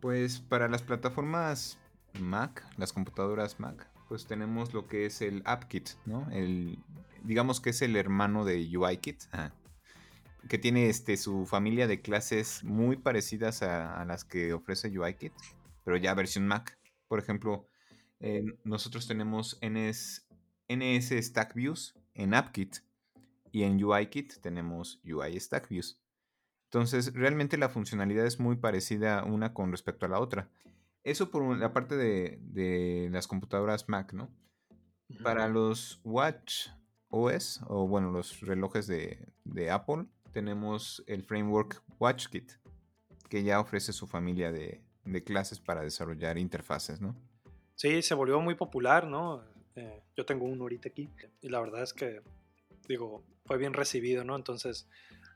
Pues 0.00 0.40
para 0.40 0.68
las 0.68 0.82
plataformas 0.82 1.78
Mac, 2.20 2.64
las 2.76 2.92
computadoras 2.92 3.58
Mac, 3.58 3.88
pues 4.08 4.26
tenemos 4.26 4.74
lo 4.74 4.86
que 4.86 5.06
es 5.06 5.22
el 5.22 5.42
AppKit, 5.44 5.90
¿no? 6.06 6.30
El, 6.30 6.78
digamos 7.22 7.60
que 7.60 7.70
es 7.70 7.82
el 7.82 7.96
hermano 7.96 8.44
de 8.44 8.76
UIKit, 8.76 9.22
que 10.48 10.58
tiene 10.58 10.88
este, 10.88 11.16
su 11.16 11.46
familia 11.46 11.86
de 11.86 12.00
clases 12.00 12.62
muy 12.64 12.96
parecidas 12.96 13.62
a, 13.62 14.04
las 14.04 14.24
que 14.24 14.52
ofrece 14.52 14.96
UIKit, 14.96 15.32
pero 15.84 15.96
ya 15.96 16.14
versión 16.14 16.46
Mac. 16.46 16.78
Por 17.08 17.18
ejemplo, 17.18 17.68
nosotros 18.64 19.06
tenemos 19.06 19.58
NS, 19.60 20.26
NS 20.68 21.10
Stack 21.22 21.54
Views 21.54 21.94
en 22.14 22.34
AppKit 22.34 22.78
y 23.52 23.62
en 23.62 23.82
UIKit 23.82 24.40
tenemos 24.40 25.00
UI 25.04 25.38
Stack 25.38 25.68
Views. 25.68 26.00
Entonces, 26.74 27.14
realmente 27.14 27.56
la 27.56 27.68
funcionalidad 27.68 28.26
es 28.26 28.40
muy 28.40 28.56
parecida 28.56 29.22
una 29.22 29.54
con 29.54 29.70
respecto 29.70 30.06
a 30.06 30.08
la 30.08 30.18
otra. 30.18 30.50
Eso 31.04 31.30
por 31.30 31.56
la 31.56 31.72
parte 31.72 31.96
de, 31.96 33.08
las 33.12 33.28
computadoras 33.28 33.88
Mac, 33.88 34.12
¿no? 34.12 34.28
Para 35.22 35.48
los 35.48 36.00
Watch 36.02 36.68
OS, 37.10 37.60
o 37.68 37.86
bueno, 37.86 38.10
los 38.10 38.40
relojes 38.40 38.88
de, 38.88 39.70
Apple, 39.70 40.06
tenemos 40.34 41.02
el 41.06 41.22
framework 41.22 41.82
WatchKit, 41.98 42.52
que 43.30 43.42
ya 43.42 43.60
ofrece 43.60 43.94
su 43.94 44.06
familia 44.06 44.52
de, 44.52 44.82
clases 45.24 45.60
para 45.60 45.80
desarrollar 45.82 46.36
interfaces, 46.36 47.00
¿no? 47.00 47.16
Sí, 47.76 48.02
se 48.02 48.14
volvió 48.14 48.40
muy 48.40 48.54
popular, 48.54 49.06
¿no? 49.06 49.42
Eh, 49.76 50.02
yo 50.16 50.26
tengo 50.26 50.44
uno 50.44 50.64
ahorita 50.64 50.88
aquí 50.90 51.08
y 51.40 51.48
la 51.48 51.60
verdad 51.60 51.82
es 51.82 51.92
que, 51.92 52.20
digo, 52.88 53.24
fue 53.46 53.58
bien 53.58 53.72
recibido, 53.72 54.24
¿no? 54.24 54.36
Entonces, 54.36 54.88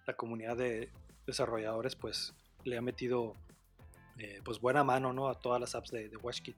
la 0.07 0.15
comunidad 0.15 0.57
de, 0.57 0.91
desarrolladores 1.29 1.95
pues 1.95 2.35
le 2.65 2.79
ha 2.79 2.81
metido 2.81 3.35
eh, 4.17 4.41
pues 4.45 4.61
buena 4.61 4.83
mano 4.83 5.13
¿no? 5.13 5.29
a 5.29 5.39
todas 5.39 5.61
las 5.61 5.75
apps 5.75 5.91
de, 5.91 6.09
de 6.09 6.17
WatchKit. 6.17 6.57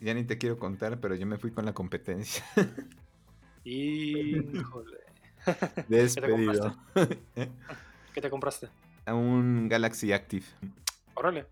Ya 0.00 0.14
ni 0.14 0.24
te 0.24 0.38
quiero 0.38 0.58
contar, 0.58 0.98
pero 1.00 1.14
yo 1.14 1.26
me 1.26 1.36
fui 1.36 1.52
con 1.52 1.64
la 1.66 1.74
competencia. 1.74 2.42
Híjole. 3.64 5.05
Despedido. 5.88 6.76
¿Qué 8.14 8.20
te 8.20 8.30
compraste? 8.30 8.68
A 9.04 9.14
un 9.14 9.68
Galaxy 9.68 10.12
Active. 10.12 10.46
Órale. 11.14 11.46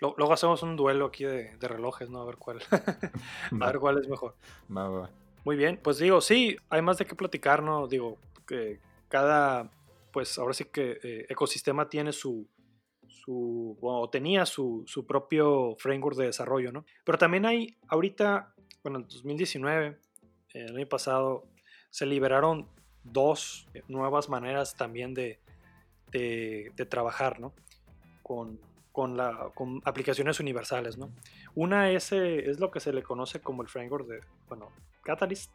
Luego 0.00 0.32
hacemos 0.32 0.62
un 0.62 0.76
duelo 0.76 1.06
aquí 1.06 1.24
de, 1.24 1.56
relojes, 1.60 2.10
¿no? 2.10 2.20
A 2.20 2.26
ver 2.26 2.36
cuál. 2.36 2.60
a 3.60 3.66
ver 3.66 3.78
cuál 3.78 3.98
es 3.98 4.08
mejor. 4.08 4.34
Va, 4.74 4.88
va. 4.88 5.10
Muy 5.44 5.56
bien, 5.56 5.78
pues 5.82 5.98
digo, 5.98 6.20
sí, 6.20 6.56
hay 6.68 6.82
más 6.82 6.98
de 6.98 7.06
qué 7.06 7.14
platicar, 7.14 7.62
¿no? 7.62 7.86
Digo, 7.86 8.18
que 8.46 8.80
cada, 9.08 9.70
pues 10.12 10.38
ahora 10.38 10.52
sí 10.52 10.64
que 10.64 10.98
eh, 11.02 11.26
ecosistema 11.28 11.88
tiene 11.88 12.12
su, 12.12 12.48
su 13.08 13.78
o 13.80 14.10
tenía 14.10 14.44
su, 14.44 14.82
su, 14.86 15.06
propio 15.06 15.76
framework 15.78 16.16
de 16.16 16.26
desarrollo, 16.26 16.72
¿no? 16.72 16.84
Pero 17.04 17.16
también 17.16 17.46
hay, 17.46 17.76
ahorita, 17.88 18.54
bueno, 18.82 18.98
en 18.98 19.08
2019, 19.08 19.98
el 20.54 20.76
año 20.76 20.88
pasado, 20.88 21.46
se 21.90 22.06
liberaron 22.06 22.68
dos 23.12 23.68
nuevas 23.88 24.28
maneras 24.28 24.74
también 24.74 25.14
de, 25.14 25.38
de, 26.10 26.72
de 26.76 26.86
trabajar, 26.86 27.40
¿no? 27.40 27.52
Con, 28.22 28.58
con, 28.92 29.16
la, 29.16 29.50
con 29.54 29.82
aplicaciones 29.84 30.40
universales, 30.40 30.96
¿no? 30.96 31.10
Una 31.54 31.90
es, 31.90 32.12
eh, 32.12 32.50
es 32.50 32.60
lo 32.60 32.70
que 32.70 32.80
se 32.80 32.92
le 32.92 33.02
conoce 33.02 33.40
como 33.40 33.62
el 33.62 33.68
framework 33.68 34.06
de, 34.06 34.20
bueno, 34.48 34.70
Catalyst, 35.02 35.50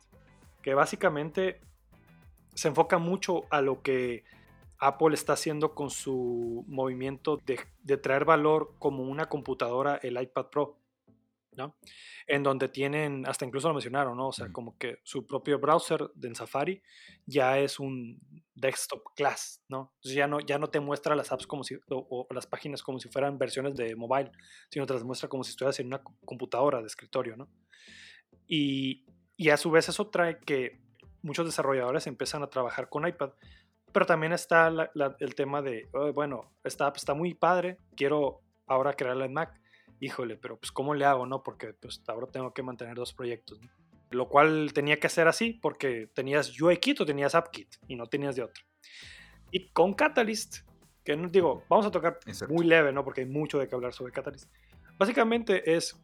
que 0.61 0.73
básicamente 0.73 1.59
se 2.53 2.67
enfoca 2.67 2.97
mucho 2.97 3.45
a 3.49 3.61
lo 3.61 3.81
que 3.81 4.23
Apple 4.81 5.13
está 5.13 5.33
haciendo 5.33 5.73
con 5.75 5.89
su 5.89 6.65
movimiento 6.67 7.39
de, 7.45 7.97
traer 7.97 8.25
valor 8.25 8.73
como 8.79 9.03
una 9.03 9.29
computadora, 9.29 9.99
el 10.01 10.21
iPad 10.21 10.47
Pro, 10.47 10.77
¿no? 11.55 11.75
En 12.27 12.43
donde 12.43 12.69
tienen, 12.69 13.27
hasta 13.27 13.45
incluso 13.45 13.67
lo 13.67 13.73
mencionaron, 13.73 14.17
¿no? 14.17 14.29
O 14.29 14.31
sea, 14.33 14.51
como 14.51 14.77
que 14.77 14.99
su 15.03 15.25
propio 15.25 15.59
browser 15.59 16.09
de 16.15 16.33
Safari 16.33 16.81
ya 17.25 17.59
es 17.59 17.79
un 17.79 18.19
desktop 18.55 19.03
class, 19.15 19.63
¿no? 19.67 19.91
Entonces 19.95 20.15
ya 20.15 20.27
no, 20.27 20.39
ya 20.39 20.57
no 20.57 20.69
te 20.69 20.79
muestra 20.79 21.15
las 21.15 21.31
apps 21.31 21.47
como 21.47 21.63
si, 21.63 21.77
o, 21.89 22.27
las 22.31 22.47
páginas 22.47 22.83
como 22.83 22.99
si 22.99 23.09
fueran 23.09 23.37
versiones 23.37 23.75
de 23.75 23.95
mobile, 23.95 24.31
sino 24.69 24.85
te 24.85 24.93
las 24.93 25.03
muestra 25.03 25.29
como 25.29 25.43
si 25.43 25.51
estuvieras 25.51 25.79
en 25.79 25.87
una 25.87 26.01
computadora 26.25 26.79
de 26.79 26.87
escritorio, 26.87 27.35
¿no? 27.35 27.49
Y, 28.47 29.05
y 29.37 29.49
a 29.49 29.57
su 29.57 29.71
vez 29.71 29.89
eso 29.89 30.09
trae 30.09 30.39
que 30.39 30.81
muchos 31.21 31.45
desarrolladores 31.45 32.07
empiezan 32.07 32.43
a 32.43 32.49
trabajar 32.49 32.89
con 32.89 33.07
iPad, 33.07 33.31
pero 33.91 34.05
también 34.05 34.33
está 34.33 34.71
el 35.19 35.35
tema 35.35 35.61
de, 35.61 35.89
bueno, 36.13 36.53
esta 36.63 36.87
app 36.87 36.97
está 36.97 37.13
muy 37.13 37.33
padre, 37.33 37.77
quiero 37.95 38.41
ahora 38.67 38.93
crearla 38.93 39.25
en 39.25 39.33
Mac. 39.33 39.60
Híjole, 40.01 40.35
pero 40.35 40.57
pues 40.57 40.71
¿cómo 40.71 40.95
le 40.95 41.05
hago, 41.05 41.27
no? 41.27 41.43
Porque 41.43 41.73
pues 41.73 42.01
ahora 42.07 42.25
tengo 42.25 42.55
que 42.55 42.63
mantener 42.63 42.95
dos 42.95 43.13
proyectos, 43.13 43.61
Lo 44.09 44.27
cual 44.27 44.73
tenía 44.73 44.99
que 44.99 45.05
hacer 45.05 45.27
así 45.27 45.53
porque 45.53 46.07
tenías 46.07 46.59
UIKit 46.59 46.99
o 47.01 47.05
tenías 47.05 47.35
AppKit 47.35 47.75
y 47.87 47.95
no 47.95 48.07
tenías 48.07 48.35
de 48.35 48.41
otra. 48.41 48.63
Y 49.51 49.69
con 49.69 49.93
Catalyst, 49.93 50.67
que 51.03 51.15
no 51.15 51.29
digo, 51.29 51.65
vamos 51.69 51.85
a 51.85 51.91
tocar 51.91 52.17
muy 52.49 52.65
leve, 52.65 52.91
¿no? 52.91 53.05
Porque 53.05 53.21
hay 53.21 53.27
mucho 53.27 53.59
de 53.59 53.67
qué 53.67 53.75
hablar 53.75 53.93
sobre 53.93 54.11
Catalyst. 54.11 54.49
Básicamente 54.97 55.75
es 55.75 55.95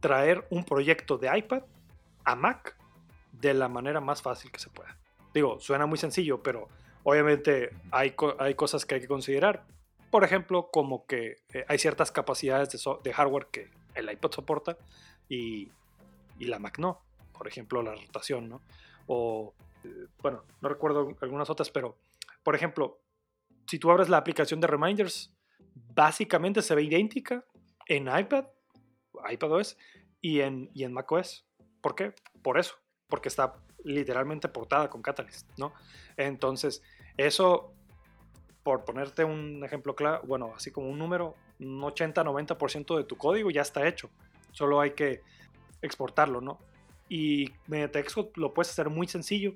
traer 0.00 0.46
un 0.48 0.64
proyecto 0.64 1.18
de 1.18 1.36
iPad 1.36 1.64
a 2.24 2.34
Mac 2.34 2.78
de 3.32 3.52
la 3.52 3.68
manera 3.68 4.00
más 4.00 4.22
fácil 4.22 4.50
que 4.50 4.58
se 4.58 4.70
pueda. 4.70 4.98
Digo, 5.34 5.60
suena 5.60 5.84
muy 5.84 5.98
sencillo, 5.98 6.42
pero 6.42 6.70
obviamente 7.02 7.76
hay, 7.90 8.14
hay 8.38 8.54
cosas 8.54 8.86
que 8.86 8.94
hay 8.94 9.02
que 9.02 9.06
considerar. 9.06 9.66
Por 10.10 10.24
ejemplo, 10.24 10.70
como 10.70 11.06
que 11.06 11.36
eh, 11.52 11.64
hay 11.68 11.78
ciertas 11.78 12.10
capacidades 12.10 12.70
de, 13.02 13.12
hardware 13.12 13.46
que 13.50 13.70
el 13.94 14.10
iPad 14.10 14.30
soporta 14.32 14.78
y, 15.28 15.70
y, 16.38 16.46
la 16.46 16.58
Mac 16.58 16.78
no. 16.78 17.02
Por 17.32 17.46
ejemplo, 17.46 17.82
la 17.82 17.94
rotación, 17.94 18.48
¿no? 18.48 18.62
O, 19.06 19.54
eh, 19.84 20.06
bueno, 20.22 20.44
no 20.60 20.68
recuerdo 20.68 21.16
algunas 21.20 21.50
otras, 21.50 21.70
pero, 21.70 21.96
por 22.42 22.54
ejemplo, 22.54 23.00
si 23.66 23.78
tú 23.78 23.90
abres 23.90 24.08
la 24.08 24.16
aplicación 24.16 24.60
de 24.60 24.66
Reminders, 24.66 25.32
básicamente 25.74 26.62
se 26.62 26.74
ve 26.74 26.82
idéntica 26.82 27.44
en 27.86 28.08
iPad, 28.08 28.46
iPadOS 29.30 29.76
y 30.20 30.40
en, 30.40 30.70
y 30.74 30.84
en 30.84 30.92
macOS. 30.92 31.46
¿Por 31.80 31.94
qué? 31.94 32.14
Por 32.42 32.58
eso, 32.58 32.74
porque 33.08 33.28
está 33.28 33.54
literalmente 33.84 34.48
portada 34.48 34.88
con 34.90 35.02
Catalyst, 35.02 35.48
¿no? 35.58 35.72
Entonces, 36.16 36.82
eso, 37.16 37.74
por 38.68 38.84
ponerte 38.84 39.24
un 39.24 39.64
ejemplo 39.64 39.96
claro, 39.96 40.20
bueno, 40.26 40.52
así 40.54 40.70
como 40.70 40.90
un 40.90 40.98
número, 40.98 41.34
un 41.58 41.80
80-90% 41.80 42.98
de 42.98 43.04
tu 43.04 43.16
código 43.16 43.50
ya 43.50 43.62
está 43.62 43.88
hecho. 43.88 44.10
Solo 44.52 44.82
hay 44.82 44.90
que 44.90 45.22
exportarlo, 45.80 46.42
¿no? 46.42 46.58
Y 47.08 47.50
mediante 47.66 48.06
Xcode 48.06 48.32
lo 48.34 48.52
puedes 48.52 48.70
hacer 48.70 48.90
muy 48.90 49.08
sencillo. 49.08 49.54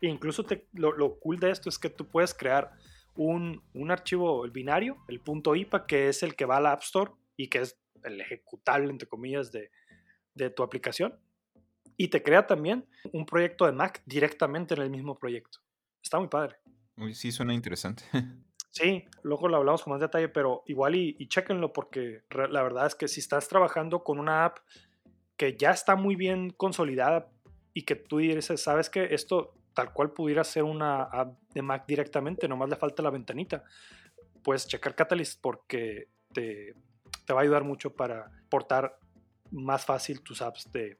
E 0.00 0.08
incluso 0.08 0.46
lo, 0.72 1.16
cool 1.16 1.38
de 1.38 1.50
esto 1.50 1.68
es 1.68 1.78
que 1.78 1.90
tú 1.90 2.06
puedes 2.06 2.32
crear 2.32 2.72
un, 3.16 3.62
un 3.74 3.90
archivo, 3.90 4.46
el 4.46 4.50
binario, 4.50 4.96
el 5.08 5.20
punto 5.20 5.54
IPA, 5.54 5.84
que 5.86 6.08
es 6.08 6.22
el 6.22 6.34
que 6.34 6.46
va 6.46 6.56
a 6.56 6.60
la 6.62 6.72
App 6.72 6.82
Store 6.84 7.10
y 7.36 7.48
que 7.48 7.58
es 7.58 7.78
el 8.02 8.18
ejecutable, 8.18 8.88
entre 8.88 9.06
comillas, 9.06 9.52
de, 9.52 9.70
de 10.34 10.48
tu 10.48 10.62
aplicación 10.62 11.18
y 11.98 12.08
te 12.08 12.22
crea 12.22 12.46
también 12.46 12.86
un 13.12 13.26
proyecto 13.26 13.66
de 13.66 13.72
Mac 13.72 14.02
directamente 14.06 14.72
en 14.72 14.80
el 14.80 14.88
mismo 14.90 15.18
proyecto. 15.18 15.58
Está 16.02 16.18
muy 16.18 16.28
padre. 16.28 16.56
Uy, 16.96 17.14
sí, 17.14 17.32
suena 17.32 17.54
interesante. 17.54 18.04
Sí, 18.74 19.04
luego 19.22 19.46
lo 19.46 19.58
hablamos 19.58 19.84
con 19.84 19.92
más 19.92 20.00
detalle, 20.00 20.28
pero 20.28 20.64
igual 20.66 20.96
y, 20.96 21.14
y 21.20 21.28
chéquenlo 21.28 21.72
porque 21.72 22.22
la 22.30 22.60
verdad 22.60 22.86
es 22.88 22.96
que 22.96 23.06
si 23.06 23.20
estás 23.20 23.46
trabajando 23.46 24.02
con 24.02 24.18
una 24.18 24.44
app 24.44 24.58
que 25.36 25.56
ya 25.56 25.70
está 25.70 25.94
muy 25.94 26.16
bien 26.16 26.50
consolidada 26.50 27.28
y 27.72 27.82
que 27.82 27.94
tú 27.94 28.18
dices, 28.18 28.60
sabes 28.60 28.90
que 28.90 29.14
esto 29.14 29.54
tal 29.74 29.92
cual 29.92 30.10
pudiera 30.10 30.42
ser 30.42 30.64
una 30.64 31.04
app 31.04 31.38
de 31.54 31.62
Mac 31.62 31.86
directamente, 31.86 32.48
nomás 32.48 32.68
le 32.68 32.74
falta 32.74 33.00
la 33.00 33.10
ventanita, 33.10 33.62
puedes 34.42 34.66
checar 34.66 34.96
Catalyst 34.96 35.40
porque 35.40 36.08
te, 36.32 36.74
te 37.26 37.32
va 37.32 37.40
a 37.40 37.42
ayudar 37.44 37.62
mucho 37.62 37.94
para 37.94 38.28
portar 38.48 38.98
más 39.52 39.84
fácil 39.84 40.20
tus 40.20 40.42
apps 40.42 40.72
de, 40.72 40.98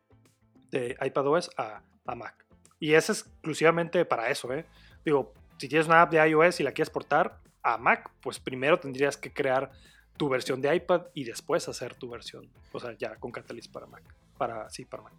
de 0.70 0.96
iPadOS 1.04 1.50
a, 1.56 1.82
a 2.06 2.14
Mac. 2.14 2.46
Y 2.78 2.94
es 2.94 3.10
exclusivamente 3.10 4.04
para 4.04 4.30
eso, 4.30 4.52
¿eh? 4.52 4.64
Digo, 5.04 5.34
si 5.58 5.68
tienes 5.68 5.88
una 5.88 6.02
app 6.02 6.12
de 6.12 6.28
iOS 6.28 6.60
y 6.60 6.62
la 6.62 6.70
quieres 6.70 6.90
portar 6.90 7.42
a 7.64 7.78
Mac, 7.78 8.10
pues 8.20 8.38
primero 8.38 8.78
tendrías 8.78 9.16
que 9.16 9.32
crear 9.32 9.72
tu 10.16 10.28
versión 10.28 10.60
de 10.60 10.76
iPad 10.76 11.06
y 11.14 11.24
después 11.24 11.68
hacer 11.68 11.94
tu 11.94 12.08
versión, 12.08 12.48
o 12.72 12.78
sea, 12.78 12.96
ya 12.96 13.16
con 13.16 13.32
Catalyst 13.32 13.72
para 13.72 13.86
Mac, 13.86 14.02
para 14.38 14.70
sí, 14.70 14.84
para 14.84 15.02
Mac. 15.02 15.14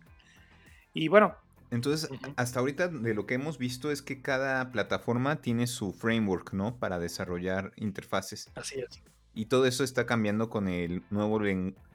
Y 0.93 1.09
bueno. 1.09 1.35
Entonces, 1.71 2.09
hasta 2.37 2.59
ahorita 2.59 2.87
de 2.87 3.13
lo 3.13 3.25
que 3.25 3.33
hemos 3.33 3.57
visto 3.57 3.91
es 3.91 4.01
que 4.01 4.21
cada 4.21 4.71
plataforma 4.71 5.41
tiene 5.41 5.67
su 5.67 5.91
framework, 5.91 6.53
¿no? 6.53 6.77
Para 6.77 6.99
desarrollar 6.99 7.73
interfaces. 7.75 8.51
Así 8.55 8.79
es. 8.79 9.01
Y 9.33 9.47
todo 9.47 9.65
eso 9.65 9.83
está 9.83 10.05
cambiando 10.05 10.49
con 10.49 10.69
el 10.69 11.03
nuevo, 11.09 11.41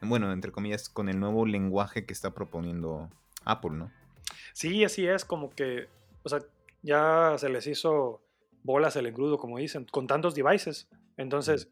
bueno, 0.03 0.33
entre 0.33 0.53
comillas, 0.53 0.91
con 0.91 1.09
el 1.09 1.19
nuevo 1.19 1.47
lenguaje 1.47 2.05
que 2.05 2.13
está 2.13 2.35
proponiendo 2.35 3.09
Apple, 3.45 3.71
¿no? 3.71 3.91
Sí, 4.53 4.85
así 4.85 5.07
es, 5.07 5.25
como 5.25 5.51
que, 5.51 5.89
o 6.25 6.29
sea, 6.29 6.41
ya 6.83 7.37
se 7.39 7.49
les 7.49 7.67
hizo 7.67 8.21
bolas 8.63 8.97
el 8.97 9.07
engrudo, 9.07 9.39
como 9.39 9.59
dicen, 9.59 9.87
con 9.91 10.07
tantos 10.07 10.35
devices. 10.35 10.89
Entonces, 11.17 11.71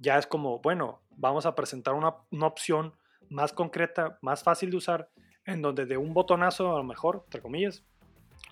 ya 0.00 0.18
es 0.18 0.26
como, 0.26 0.60
bueno, 0.60 1.00
vamos 1.10 1.46
a 1.46 1.54
presentar 1.54 1.94
una, 1.94 2.14
opción 2.46 2.94
más 3.28 3.52
concreta, 3.52 4.18
más 4.22 4.42
fácil 4.42 4.70
de 4.70 4.76
usar, 4.76 5.10
en 5.44 5.62
donde 5.62 5.86
de 5.86 5.96
un 5.96 6.14
botonazo, 6.14 6.74
a 6.74 6.78
lo 6.78 6.84
mejor, 6.84 7.22
entre 7.26 7.42
comillas, 7.42 7.84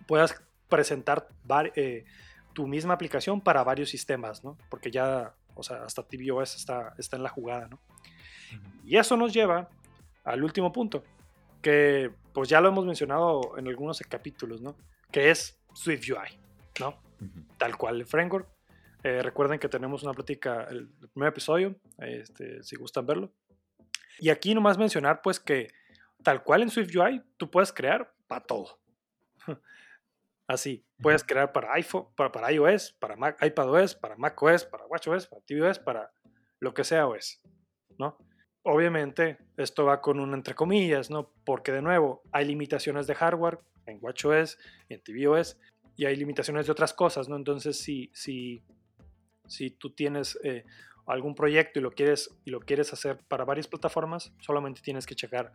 puedas 0.07 0.40
presentar 0.68 1.29
eh, 1.74 2.05
tu 2.53 2.66
misma 2.66 2.94
aplicación 2.94 3.40
para 3.40 3.64
varios 3.64 3.88
sistemas, 3.90 4.44
¿no? 4.44 4.59
Porque 4.68 4.90
ya, 4.90 5.35
o 5.55 5.62
sea, 5.62 5.85
hasta 5.85 6.03
tvOS 6.03 6.57
está, 6.57 6.94
está 6.98 7.16
en 7.16 7.22
la 7.22 7.29
jugada, 7.31 7.68
¿no? 7.68 7.81
Y 8.85 8.96
eso 8.96 9.16
nos 9.16 9.33
lleva 9.33 9.68
al 10.24 10.44
último 10.44 10.72
punto, 10.72 11.03
que 11.62 12.11
pues 12.33 12.48
ya 12.48 12.61
lo 12.61 12.68
hemos 12.68 12.85
mencionado 12.85 13.57
en 13.59 13.66
algunos 13.68 13.98
capítulos, 14.01 14.61
¿no? 14.61 14.77
Que 15.11 15.31
es 15.31 15.59
SwiftUI, 15.74 16.38
¿no? 16.81 17.08
Tal 17.57 17.76
cual 17.76 17.96
el 17.96 18.07
framework. 18.07 18.48
Eh, 19.04 19.22
recuerden 19.22 19.59
que 19.59 19.68
tenemos 19.68 20.02
una 20.02 20.12
plática, 20.12 20.64
el, 20.64 20.88
primer 21.12 21.28
episodio, 21.28 21.76
este, 21.98 22.62
si 22.62 22.76
gustan 22.76 23.07
verlo. 23.07 23.33
Y 24.18 24.31
aquí 24.31 24.54
nomás 24.54 24.76
mencionar 24.76 25.22
pues 25.22 25.38
que 25.38 25.68
tal 26.24 26.42
cual 26.42 26.62
en 26.62 26.70
SwiftUI 26.70 27.22
tú 27.37 27.50
puedes 27.50 27.72
crear 27.72 28.12
para 28.26 28.44
todo. 28.44 28.81
Así, 30.48 30.85
puedes 31.00 31.22
crear 31.22 31.52
para 31.52 31.74
iPhone, 31.74 32.09
para, 32.16 32.33
para 32.33 32.52
iOS, 32.52 32.92
para 32.92 33.16
Mac, 33.16 33.38
iPadOS, 33.42 33.94
para 33.94 34.16
macOS, 34.16 34.64
para 34.64 34.87
watchOS, 34.87 35.26
para 35.26 35.42
tvOS, 35.42 35.78
para 35.78 36.11
lo 36.59 36.74
que 36.74 36.85
sea 36.85 37.07
OS, 37.07 37.40
¿no? 37.98 38.18
Obviamente, 38.62 39.38
esto 39.57 39.85
va 39.85 40.00
con 40.00 40.18
un 40.20 40.35
entre 40.35 40.54
comillas, 40.54 41.11
¿no? 41.11 41.33
Porque 41.44 41.70
de 41.70 41.83
nuevo, 41.83 42.22
hay 42.33 42.46
limitaciones 42.46 43.07
de 43.07 43.14
hardware 43.14 43.61
en 43.87 43.98
WatchOS, 44.00 44.59
en 44.88 45.02
tvOS, 45.02 45.59
y 45.98 46.06
hay 46.06 46.16
limitaciones 46.16 46.64
de 46.64 46.72
otras 46.72 46.94
cosas, 46.94 47.28
¿no? 47.28 47.37
Entonces, 47.37 47.76
si, 47.78 48.11
si 48.14 48.62
Si 49.48 49.70
tú 49.70 49.90
tienes 49.90 50.38
eh, 50.44 50.64
algún 51.06 51.34
proyecto 51.34 51.80
y 51.80 51.82
lo 51.82 51.90
quieres 51.90 52.30
y 52.44 52.50
lo 52.50 52.61
quieres 52.61 52.92
hacer 52.92 53.18
para 53.28 53.44
varias 53.44 53.66
plataformas, 53.66 54.32
solamente 54.40 54.82
tienes 54.82 55.06
que 55.06 55.14
checar 55.14 55.52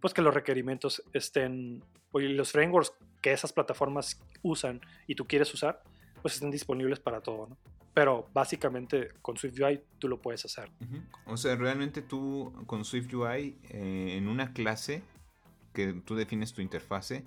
pues 0.00 0.14
que 0.14 0.22
los 0.22 0.34
requerimientos 0.34 1.02
estén 1.12 1.82
y 2.14 2.28
los 2.28 2.52
frameworks 2.52 2.92
que 3.20 3.32
esas 3.32 3.52
plataformas 3.52 4.18
usan 4.42 4.80
y 5.06 5.14
tú 5.14 5.26
quieres 5.26 5.52
usar, 5.54 5.82
pues 6.22 6.34
estén 6.34 6.50
disponibles 6.50 7.00
para 7.00 7.20
todo, 7.20 7.48
¿no? 7.48 7.58
Pero 7.92 8.28
básicamente 8.32 9.10
con 9.22 9.36
SwiftUI 9.36 9.80
tú 9.98 10.08
lo 10.08 10.20
puedes 10.20 10.44
hacer. 10.44 10.70
O 11.26 11.36
sea, 11.36 11.54
realmente 11.54 12.02
tú 12.02 12.52
con 12.66 12.84
SwiftUI 12.84 13.58
eh, 13.70 14.16
en 14.16 14.28
una 14.28 14.52
clase 14.52 15.02
que 15.72 15.92
tú 16.04 16.16
defines 16.16 16.52
tu 16.52 16.60
interfase, 16.62 17.24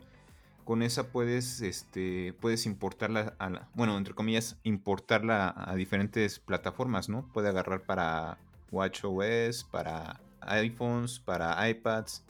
con 0.67 0.84
esa 0.84 1.13
puedes, 1.13 1.62
este, 1.62 2.34
puedes 2.41 2.65
importarla, 2.65 3.38
a 3.39 3.69
bueno, 3.73 3.97
entre 3.97 4.13
comillas, 4.13 4.60
importarla 4.63 5.53
a 5.56 5.75
diferentes 5.75 6.39
plataformas, 6.39 7.08
¿no? 7.08 7.32
Puede 7.32 7.47
agarrar 7.47 7.86
para 7.86 8.38
WatchOS, 8.69 9.63
para 9.63 10.19
iPhones, 10.41 11.21
para 11.21 11.69
iPads. 11.69 12.25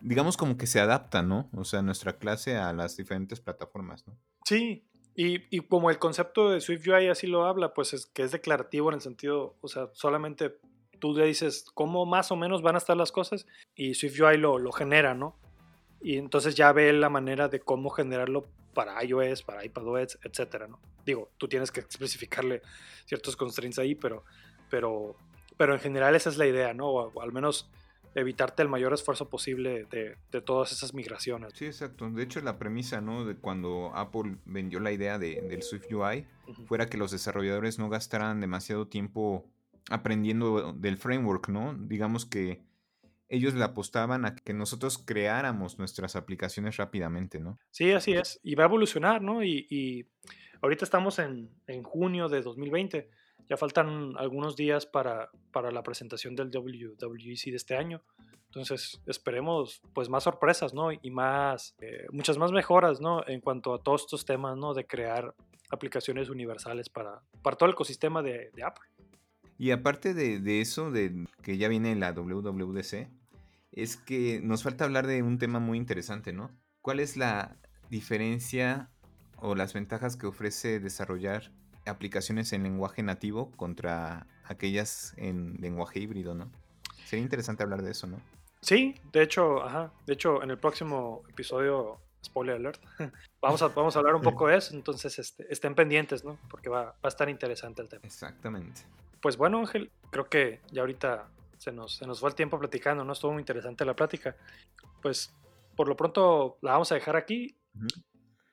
Digamos 0.00 0.38
como 0.38 0.56
que 0.56 0.66
se 0.66 0.80
adapta, 0.80 1.20
¿no? 1.20 1.50
O 1.54 1.64
sea, 1.64 1.82
nuestra 1.82 2.14
clase 2.14 2.56
a 2.56 2.72
las 2.72 2.96
diferentes 2.96 3.40
plataformas, 3.40 4.06
¿no? 4.06 4.16
Sí, 4.46 4.86
y, 5.14 5.60
como 5.66 5.90
el 5.90 5.98
concepto 5.98 6.48
de 6.48 6.62
SwiftUI 6.62 7.08
así 7.08 7.26
lo 7.26 7.44
habla, 7.44 7.74
pues 7.74 7.92
es 7.92 8.06
que 8.06 8.22
es 8.22 8.32
declarativo 8.32 8.88
en 8.88 8.94
el 8.94 9.02
sentido, 9.02 9.58
o 9.60 9.68
sea, 9.68 9.90
solamente 9.92 10.56
tú 10.98 11.12
le 11.12 11.26
dices 11.26 11.66
cómo 11.74 12.06
más 12.06 12.32
o 12.32 12.36
menos 12.36 12.62
van 12.62 12.76
a 12.76 12.78
estar 12.78 12.96
las 12.96 13.12
cosas 13.12 13.46
y 13.74 13.92
SwiftUI 13.92 14.38
lo, 14.38 14.58
lo 14.58 14.72
genera, 14.72 15.12
¿no? 15.12 15.41
Y 16.02 16.18
entonces 16.18 16.54
ya 16.54 16.72
ve 16.72 16.92
la 16.92 17.08
manera 17.08 17.48
de 17.48 17.60
cómo 17.60 17.90
generarlo 17.90 18.46
para 18.74 19.02
iOS, 19.04 19.42
para 19.42 19.64
iPadOS, 19.64 20.18
etcétera, 20.22 20.66
¿no? 20.66 20.80
Digo, 21.04 21.30
tú 21.38 21.48
tienes 21.48 21.70
que 21.70 21.80
especificarle 21.80 22.62
ciertos 23.06 23.36
constraints 23.36 23.78
ahí, 23.78 23.94
pero, 23.94 24.24
pero, 24.70 25.16
pero 25.56 25.74
en 25.74 25.80
general 25.80 26.14
esa 26.14 26.30
es 26.30 26.38
la 26.38 26.46
idea, 26.46 26.74
¿no? 26.74 26.88
O, 26.88 27.22
al 27.22 27.32
menos 27.32 27.70
evitarte 28.14 28.62
el 28.62 28.68
mayor 28.68 28.92
esfuerzo 28.92 29.30
posible 29.30 29.86
de, 29.90 30.16
de, 30.30 30.40
todas 30.42 30.70
esas 30.72 30.92
migraciones. 30.92 31.52
Sí, 31.54 31.64
exacto. 31.64 32.10
De 32.10 32.22
hecho, 32.22 32.40
la 32.42 32.58
premisa, 32.58 33.00
¿no? 33.00 33.24
De 33.24 33.36
cuando 33.36 33.90
Apple 33.94 34.36
vendió 34.44 34.80
la 34.80 34.92
idea 34.92 35.18
de, 35.18 35.40
del 35.42 35.62
Swift 35.62 35.90
UI, 35.90 36.26
fuera 36.66 36.86
que 36.86 36.98
los 36.98 37.10
desarrolladores 37.10 37.78
no 37.78 37.88
gastaran 37.88 38.40
demasiado 38.40 38.86
tiempo 38.86 39.46
aprendiendo 39.90 40.72
del 40.72 40.98
framework, 40.98 41.48
¿no? 41.48 41.74
Digamos 41.74 42.26
que 42.26 42.60
ellos 43.32 43.54
le 43.54 43.64
apostaban 43.64 44.26
a 44.26 44.34
que 44.36 44.52
nosotros 44.52 44.98
creáramos 44.98 45.78
nuestras 45.78 46.16
aplicaciones 46.16 46.76
rápidamente, 46.76 47.40
¿no? 47.40 47.58
Sí, 47.70 47.90
así 47.92 48.12
es. 48.12 48.38
Y 48.42 48.56
va 48.56 48.64
a 48.64 48.66
evolucionar, 48.66 49.22
¿no? 49.22 49.42
Y, 49.42 50.06
ahorita 50.60 50.84
estamos 50.84 51.18
en, 51.18 51.50
junio 51.82 52.28
de 52.28 52.42
2020. 52.42 53.08
Ya 53.48 53.56
faltan 53.56 54.12
algunos 54.18 54.54
días 54.54 54.84
para, 54.84 55.30
para 55.50 55.70
la 55.70 55.82
presentación 55.82 56.36
del 56.36 56.50
WWDC 56.50 57.44
de 57.46 57.56
este 57.56 57.74
año. 57.74 58.02
Entonces 58.48 59.00
esperemos 59.06 59.80
pues 59.94 60.10
más 60.10 60.24
sorpresas, 60.24 60.74
¿no? 60.74 60.92
Y 60.92 61.10
más, 61.10 61.74
eh, 61.80 62.06
muchas 62.12 62.36
más 62.36 62.52
mejoras, 62.52 63.00
¿no? 63.00 63.26
En 63.26 63.40
cuanto 63.40 63.72
a 63.72 63.82
todos 63.82 64.02
estos 64.02 64.26
temas, 64.26 64.58
¿no? 64.58 64.74
De 64.74 64.86
crear 64.86 65.34
aplicaciones 65.70 66.28
universales 66.28 66.90
para, 66.90 67.22
para 67.40 67.56
todo 67.56 67.70
el 67.70 67.72
ecosistema 67.72 68.20
de, 68.20 68.52
Apple. 68.62 68.84
Y 69.56 69.70
aparte 69.70 70.12
de, 70.12 70.38
de, 70.38 70.60
eso, 70.60 70.90
de 70.90 71.26
que 71.42 71.56
ya 71.56 71.68
viene 71.68 71.96
la 71.96 72.12
WWDC, 72.12 73.21
es 73.72 73.96
que 73.96 74.40
nos 74.42 74.62
falta 74.62 74.84
hablar 74.84 75.06
de 75.06 75.22
un 75.22 75.38
tema 75.38 75.58
muy 75.58 75.78
interesante, 75.78 76.32
¿no? 76.32 76.50
¿Cuál 76.80 77.00
es 77.00 77.16
la 77.16 77.56
diferencia 77.90 78.90
o 79.36 79.54
las 79.54 79.72
ventajas 79.72 80.16
que 80.16 80.26
ofrece 80.26 80.78
desarrollar 80.78 81.50
aplicaciones 81.86 82.52
en 82.52 82.62
lenguaje 82.62 83.02
nativo 83.02 83.50
contra 83.56 84.26
aquellas 84.44 85.14
en 85.16 85.56
lenguaje 85.60 86.00
híbrido, 86.00 86.34
¿no? 86.34 86.50
Sería 87.04 87.24
interesante 87.24 87.62
hablar 87.62 87.82
de 87.82 87.90
eso, 87.90 88.06
¿no? 88.06 88.20
Sí, 88.60 88.94
de 89.12 89.22
hecho, 89.22 89.62
ajá, 89.64 89.92
de 90.06 90.12
hecho 90.12 90.42
en 90.42 90.50
el 90.50 90.58
próximo 90.58 91.22
episodio, 91.28 91.98
spoiler 92.24 92.56
alert, 92.56 92.80
vamos 93.42 93.62
a, 93.62 93.68
vamos 93.68 93.96
a 93.96 93.98
hablar 93.98 94.14
un 94.14 94.22
poco 94.22 94.46
de 94.46 94.56
eso, 94.56 94.74
entonces 94.74 95.18
este, 95.18 95.52
estén 95.52 95.74
pendientes, 95.74 96.24
¿no? 96.24 96.38
Porque 96.48 96.68
va, 96.68 96.84
va 96.84 96.96
a 97.02 97.08
estar 97.08 97.28
interesante 97.28 97.82
el 97.82 97.88
tema. 97.88 98.02
Exactamente. 98.04 98.82
Pues 99.20 99.36
bueno, 99.36 99.58
Ángel, 99.58 99.90
creo 100.10 100.28
que 100.28 100.60
ya 100.70 100.82
ahorita 100.82 101.28
se 101.62 101.70
nos, 101.70 101.96
se 101.96 102.06
nos 102.06 102.18
fue 102.18 102.28
el 102.28 102.34
tiempo 102.34 102.58
platicando, 102.58 103.04
¿no? 103.04 103.12
Estuvo 103.12 103.32
muy 103.32 103.40
interesante 103.40 103.84
la 103.84 103.94
plática. 103.94 104.36
Pues 105.00 105.32
por 105.76 105.86
lo 105.86 105.96
pronto 105.96 106.58
la 106.60 106.72
vamos 106.72 106.90
a 106.90 106.96
dejar 106.96 107.14
aquí. 107.14 107.56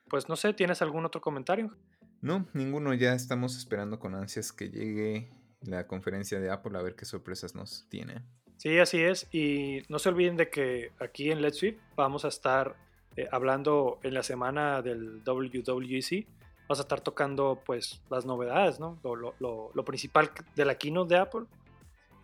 Pues 0.08 0.28
no 0.28 0.36
sé, 0.36 0.54
¿tienes 0.54 0.80
algún 0.80 1.04
otro 1.04 1.20
comentario? 1.20 1.76
No, 2.20 2.46
ninguno. 2.52 2.94
Ya 2.94 3.12
estamos 3.14 3.56
esperando 3.56 3.98
con 3.98 4.14
ansias 4.14 4.52
que 4.52 4.70
llegue 4.70 5.28
la 5.62 5.88
conferencia 5.88 6.38
de 6.38 6.50
Apple 6.50 6.78
a 6.78 6.82
ver 6.82 6.94
qué 6.94 7.04
sorpresas 7.04 7.56
nos 7.56 7.88
tiene. 7.88 8.22
Sí, 8.58 8.78
así 8.78 9.02
es. 9.02 9.26
Y 9.32 9.82
no 9.88 9.98
se 9.98 10.10
olviden 10.10 10.36
de 10.36 10.48
que 10.48 10.92
aquí 11.00 11.32
en 11.32 11.42
Let's 11.42 11.58
Sweep 11.58 11.80
vamos 11.96 12.24
a 12.24 12.28
estar 12.28 12.76
eh, 13.16 13.26
hablando 13.32 13.98
en 14.04 14.14
la 14.14 14.22
semana 14.22 14.82
del 14.82 15.24
WWDC. 15.24 16.28
Vamos 16.68 16.78
a 16.78 16.82
estar 16.82 17.00
tocando 17.00 17.60
pues 17.66 18.02
las 18.08 18.24
novedades, 18.24 18.78
¿no? 18.78 19.00
Lo, 19.02 19.16
lo, 19.16 19.72
lo 19.74 19.84
principal 19.84 20.30
de 20.54 20.64
la 20.64 20.76
keynote 20.76 21.14
de 21.14 21.20
Apple. 21.20 21.46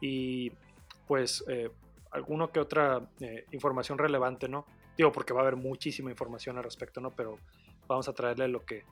Y 0.00 0.52
pues 1.06 1.44
eh, 1.48 1.70
alguno 2.10 2.50
que 2.50 2.60
otra 2.60 3.08
eh, 3.20 3.46
información 3.52 3.98
relevante, 3.98 4.48
¿no? 4.48 4.66
Digo, 4.96 5.12
porque 5.12 5.32
va 5.32 5.40
a 5.40 5.42
haber 5.42 5.56
muchísima 5.56 6.10
información 6.10 6.56
al 6.58 6.64
respecto, 6.64 7.00
¿no? 7.00 7.14
Pero 7.14 7.38
vamos 7.86 8.08
a 8.08 8.14
traerle 8.14 8.48
lo 8.48 8.64
que, 8.64 8.84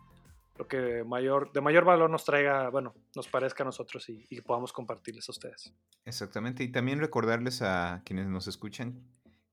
lo 0.58 0.68
que 0.68 1.02
mayor, 1.04 1.52
de 1.52 1.60
mayor 1.60 1.84
valor 1.84 2.10
nos 2.10 2.24
traiga, 2.24 2.68
bueno, 2.68 2.94
nos 3.16 3.28
parezca 3.28 3.62
a 3.62 3.66
nosotros 3.66 4.08
y, 4.08 4.26
y 4.28 4.40
podamos 4.42 4.72
compartirles 4.72 5.28
a 5.28 5.32
ustedes. 5.32 5.74
Exactamente, 6.04 6.62
y 6.62 6.68
también 6.68 7.00
recordarles 7.00 7.62
a 7.62 8.02
quienes 8.04 8.26
nos 8.26 8.46
escuchan 8.46 9.02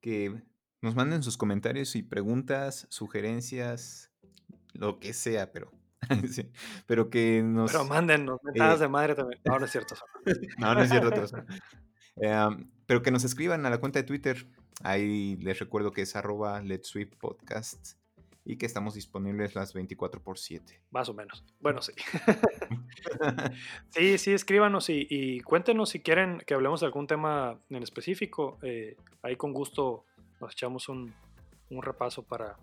que 0.02 0.41
nos 0.82 0.95
manden 0.95 1.24
sus 1.24 1.38
comentarios 1.38 1.95
y 1.95 2.04
preguntas, 2.04 2.88
sugerencias, 2.89 4.12
lo 4.74 5.00
que 5.00 5.13
sea, 5.13 5.52
pero 5.52 5.71
sí, 6.32 6.52
pero 6.88 7.10
que 7.10 7.41
nos... 7.43 7.71
Pero 7.71 7.86
mándennos 7.86 8.39
mentadas 8.43 8.80
eh, 8.80 8.84
de 8.84 8.89
madre 8.89 9.15
también. 9.15 9.39
No, 9.45 9.60
no 9.60 9.65
es 9.65 9.71
cierto. 9.71 9.95
no, 10.58 10.74
no 10.74 10.82
es 10.82 10.89
cierto. 10.89 11.24
Em, 12.17 12.69
pero 12.86 13.02
que 13.02 13.12
nos 13.12 13.24
escriban 13.24 13.65
a 13.65 13.69
la 13.69 13.80
cuenta 13.80 14.00
de 14.00 14.04
Twitter. 14.04 14.47
Ahí 14.84 15.38
les 15.38 15.60
recuerdo 15.60 15.91
que 15.91 16.02
es 16.02 16.15
arroba 16.15 16.62
Let's 16.62 16.93
Podcast 17.19 18.02
y 18.43 18.58
que 18.58 18.65
estamos 18.65 18.95
disponibles 18.95 19.56
las 19.56 19.74
24 19.74 20.21
por 20.21 20.38
7. 20.38 20.82
Más 20.89 21.10
o 21.10 21.13
menos. 21.13 21.43
Bueno, 21.60 21.82
sí. 21.82 21.93
sí, 23.89 24.17
sí, 24.17 24.34
escríbanos 24.34 24.89
y, 24.89 25.39
cuéntenos 25.41 25.89
si 25.89 26.00
quieren 26.00 26.41
que 26.45 26.54
hablemos 26.54 26.80
de 26.82 26.88
algún 26.88 27.08
tema 27.08 27.60
en 27.69 27.84
específico. 27.84 28.58
Eh, 28.63 28.97
ahí 29.21 29.36
con 29.36 29.54
gusto 29.54 30.06
nos 30.39 30.54
echamos 30.54 30.89
un, 30.89 31.13
repaso 31.69 32.24
para, 32.24 32.58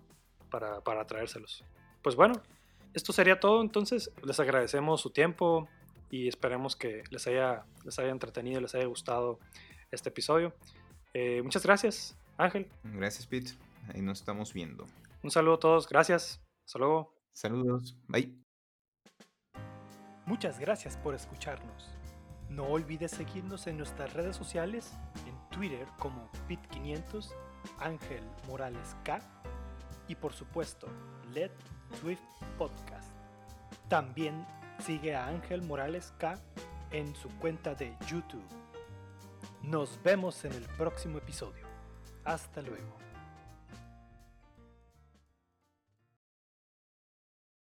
para, 0.51 0.81
para 0.81 1.05
traérselos. 1.07 1.63
Pues 2.03 2.15
bueno, 2.15 2.41
esto 2.93 3.13
sería 3.13 3.39
todo. 3.39 3.61
Entonces, 3.61 4.11
les 4.23 4.39
agradecemos 4.39 5.01
su 5.01 5.11
tiempo, 5.11 5.67
y 6.09 6.27
esperemos 6.27 6.75
que 6.75 7.03
les 7.09 7.27
haya, 7.27 7.65
les 7.85 7.97
haya 7.99 8.09
entretenido, 8.09 8.61
les 8.61 8.75
haya 8.75 8.85
gustado 8.85 9.39
este 9.91 10.09
episodio. 10.09 10.53
Eh, 11.13 11.41
muchas 11.43 11.63
gracias, 11.63 12.17
Ángel. 12.37 12.67
Gracias, 12.83 13.25
Pete. 13.27 13.51
Ahí 13.93 14.01
nos 14.01 14.19
estamos 14.19 14.53
viendo. 14.53 14.85
Un 15.23 15.31
saludo 15.31 15.55
a 15.55 15.59
todos, 15.59 15.87
gracias. 15.87 16.41
Hasta 16.65 16.79
luego. 16.79 17.13
Saludos, 17.33 17.97
bye. 18.07 18.35
Muchas 20.25 20.59
gracias 20.59 20.97
por 20.97 21.15
escucharnos. 21.15 21.89
No 22.49 22.65
olvides 22.67 23.11
seguirnos 23.11 23.67
en 23.67 23.77
nuestras 23.77 24.13
redes 24.13 24.35
sociales, 24.35 24.93
en 25.27 25.49
Twitter 25.49 25.87
como 25.99 26.29
Pit500, 26.47 27.31
Ángel 27.79 28.23
Morales 28.47 28.95
K 29.03 29.19
y 30.07 30.15
por 30.15 30.33
supuesto, 30.33 30.87
Let 31.33 31.51
Swift 31.99 32.19
Podcast. 32.57 33.13
También 33.87 34.45
Sigue 34.79 35.15
a 35.15 35.27
Ángel 35.27 35.61
Morales 35.61 36.13
K 36.17 36.35
en 36.91 37.15
su 37.15 37.29
cuenta 37.37 37.75
de 37.75 37.95
YouTube. 38.07 38.43
Nos 39.61 40.01
vemos 40.03 40.43
en 40.45 40.53
el 40.53 40.63
próximo 40.77 41.17
episodio. 41.17 41.65
Hasta 42.23 42.61
luego. 42.61 43.08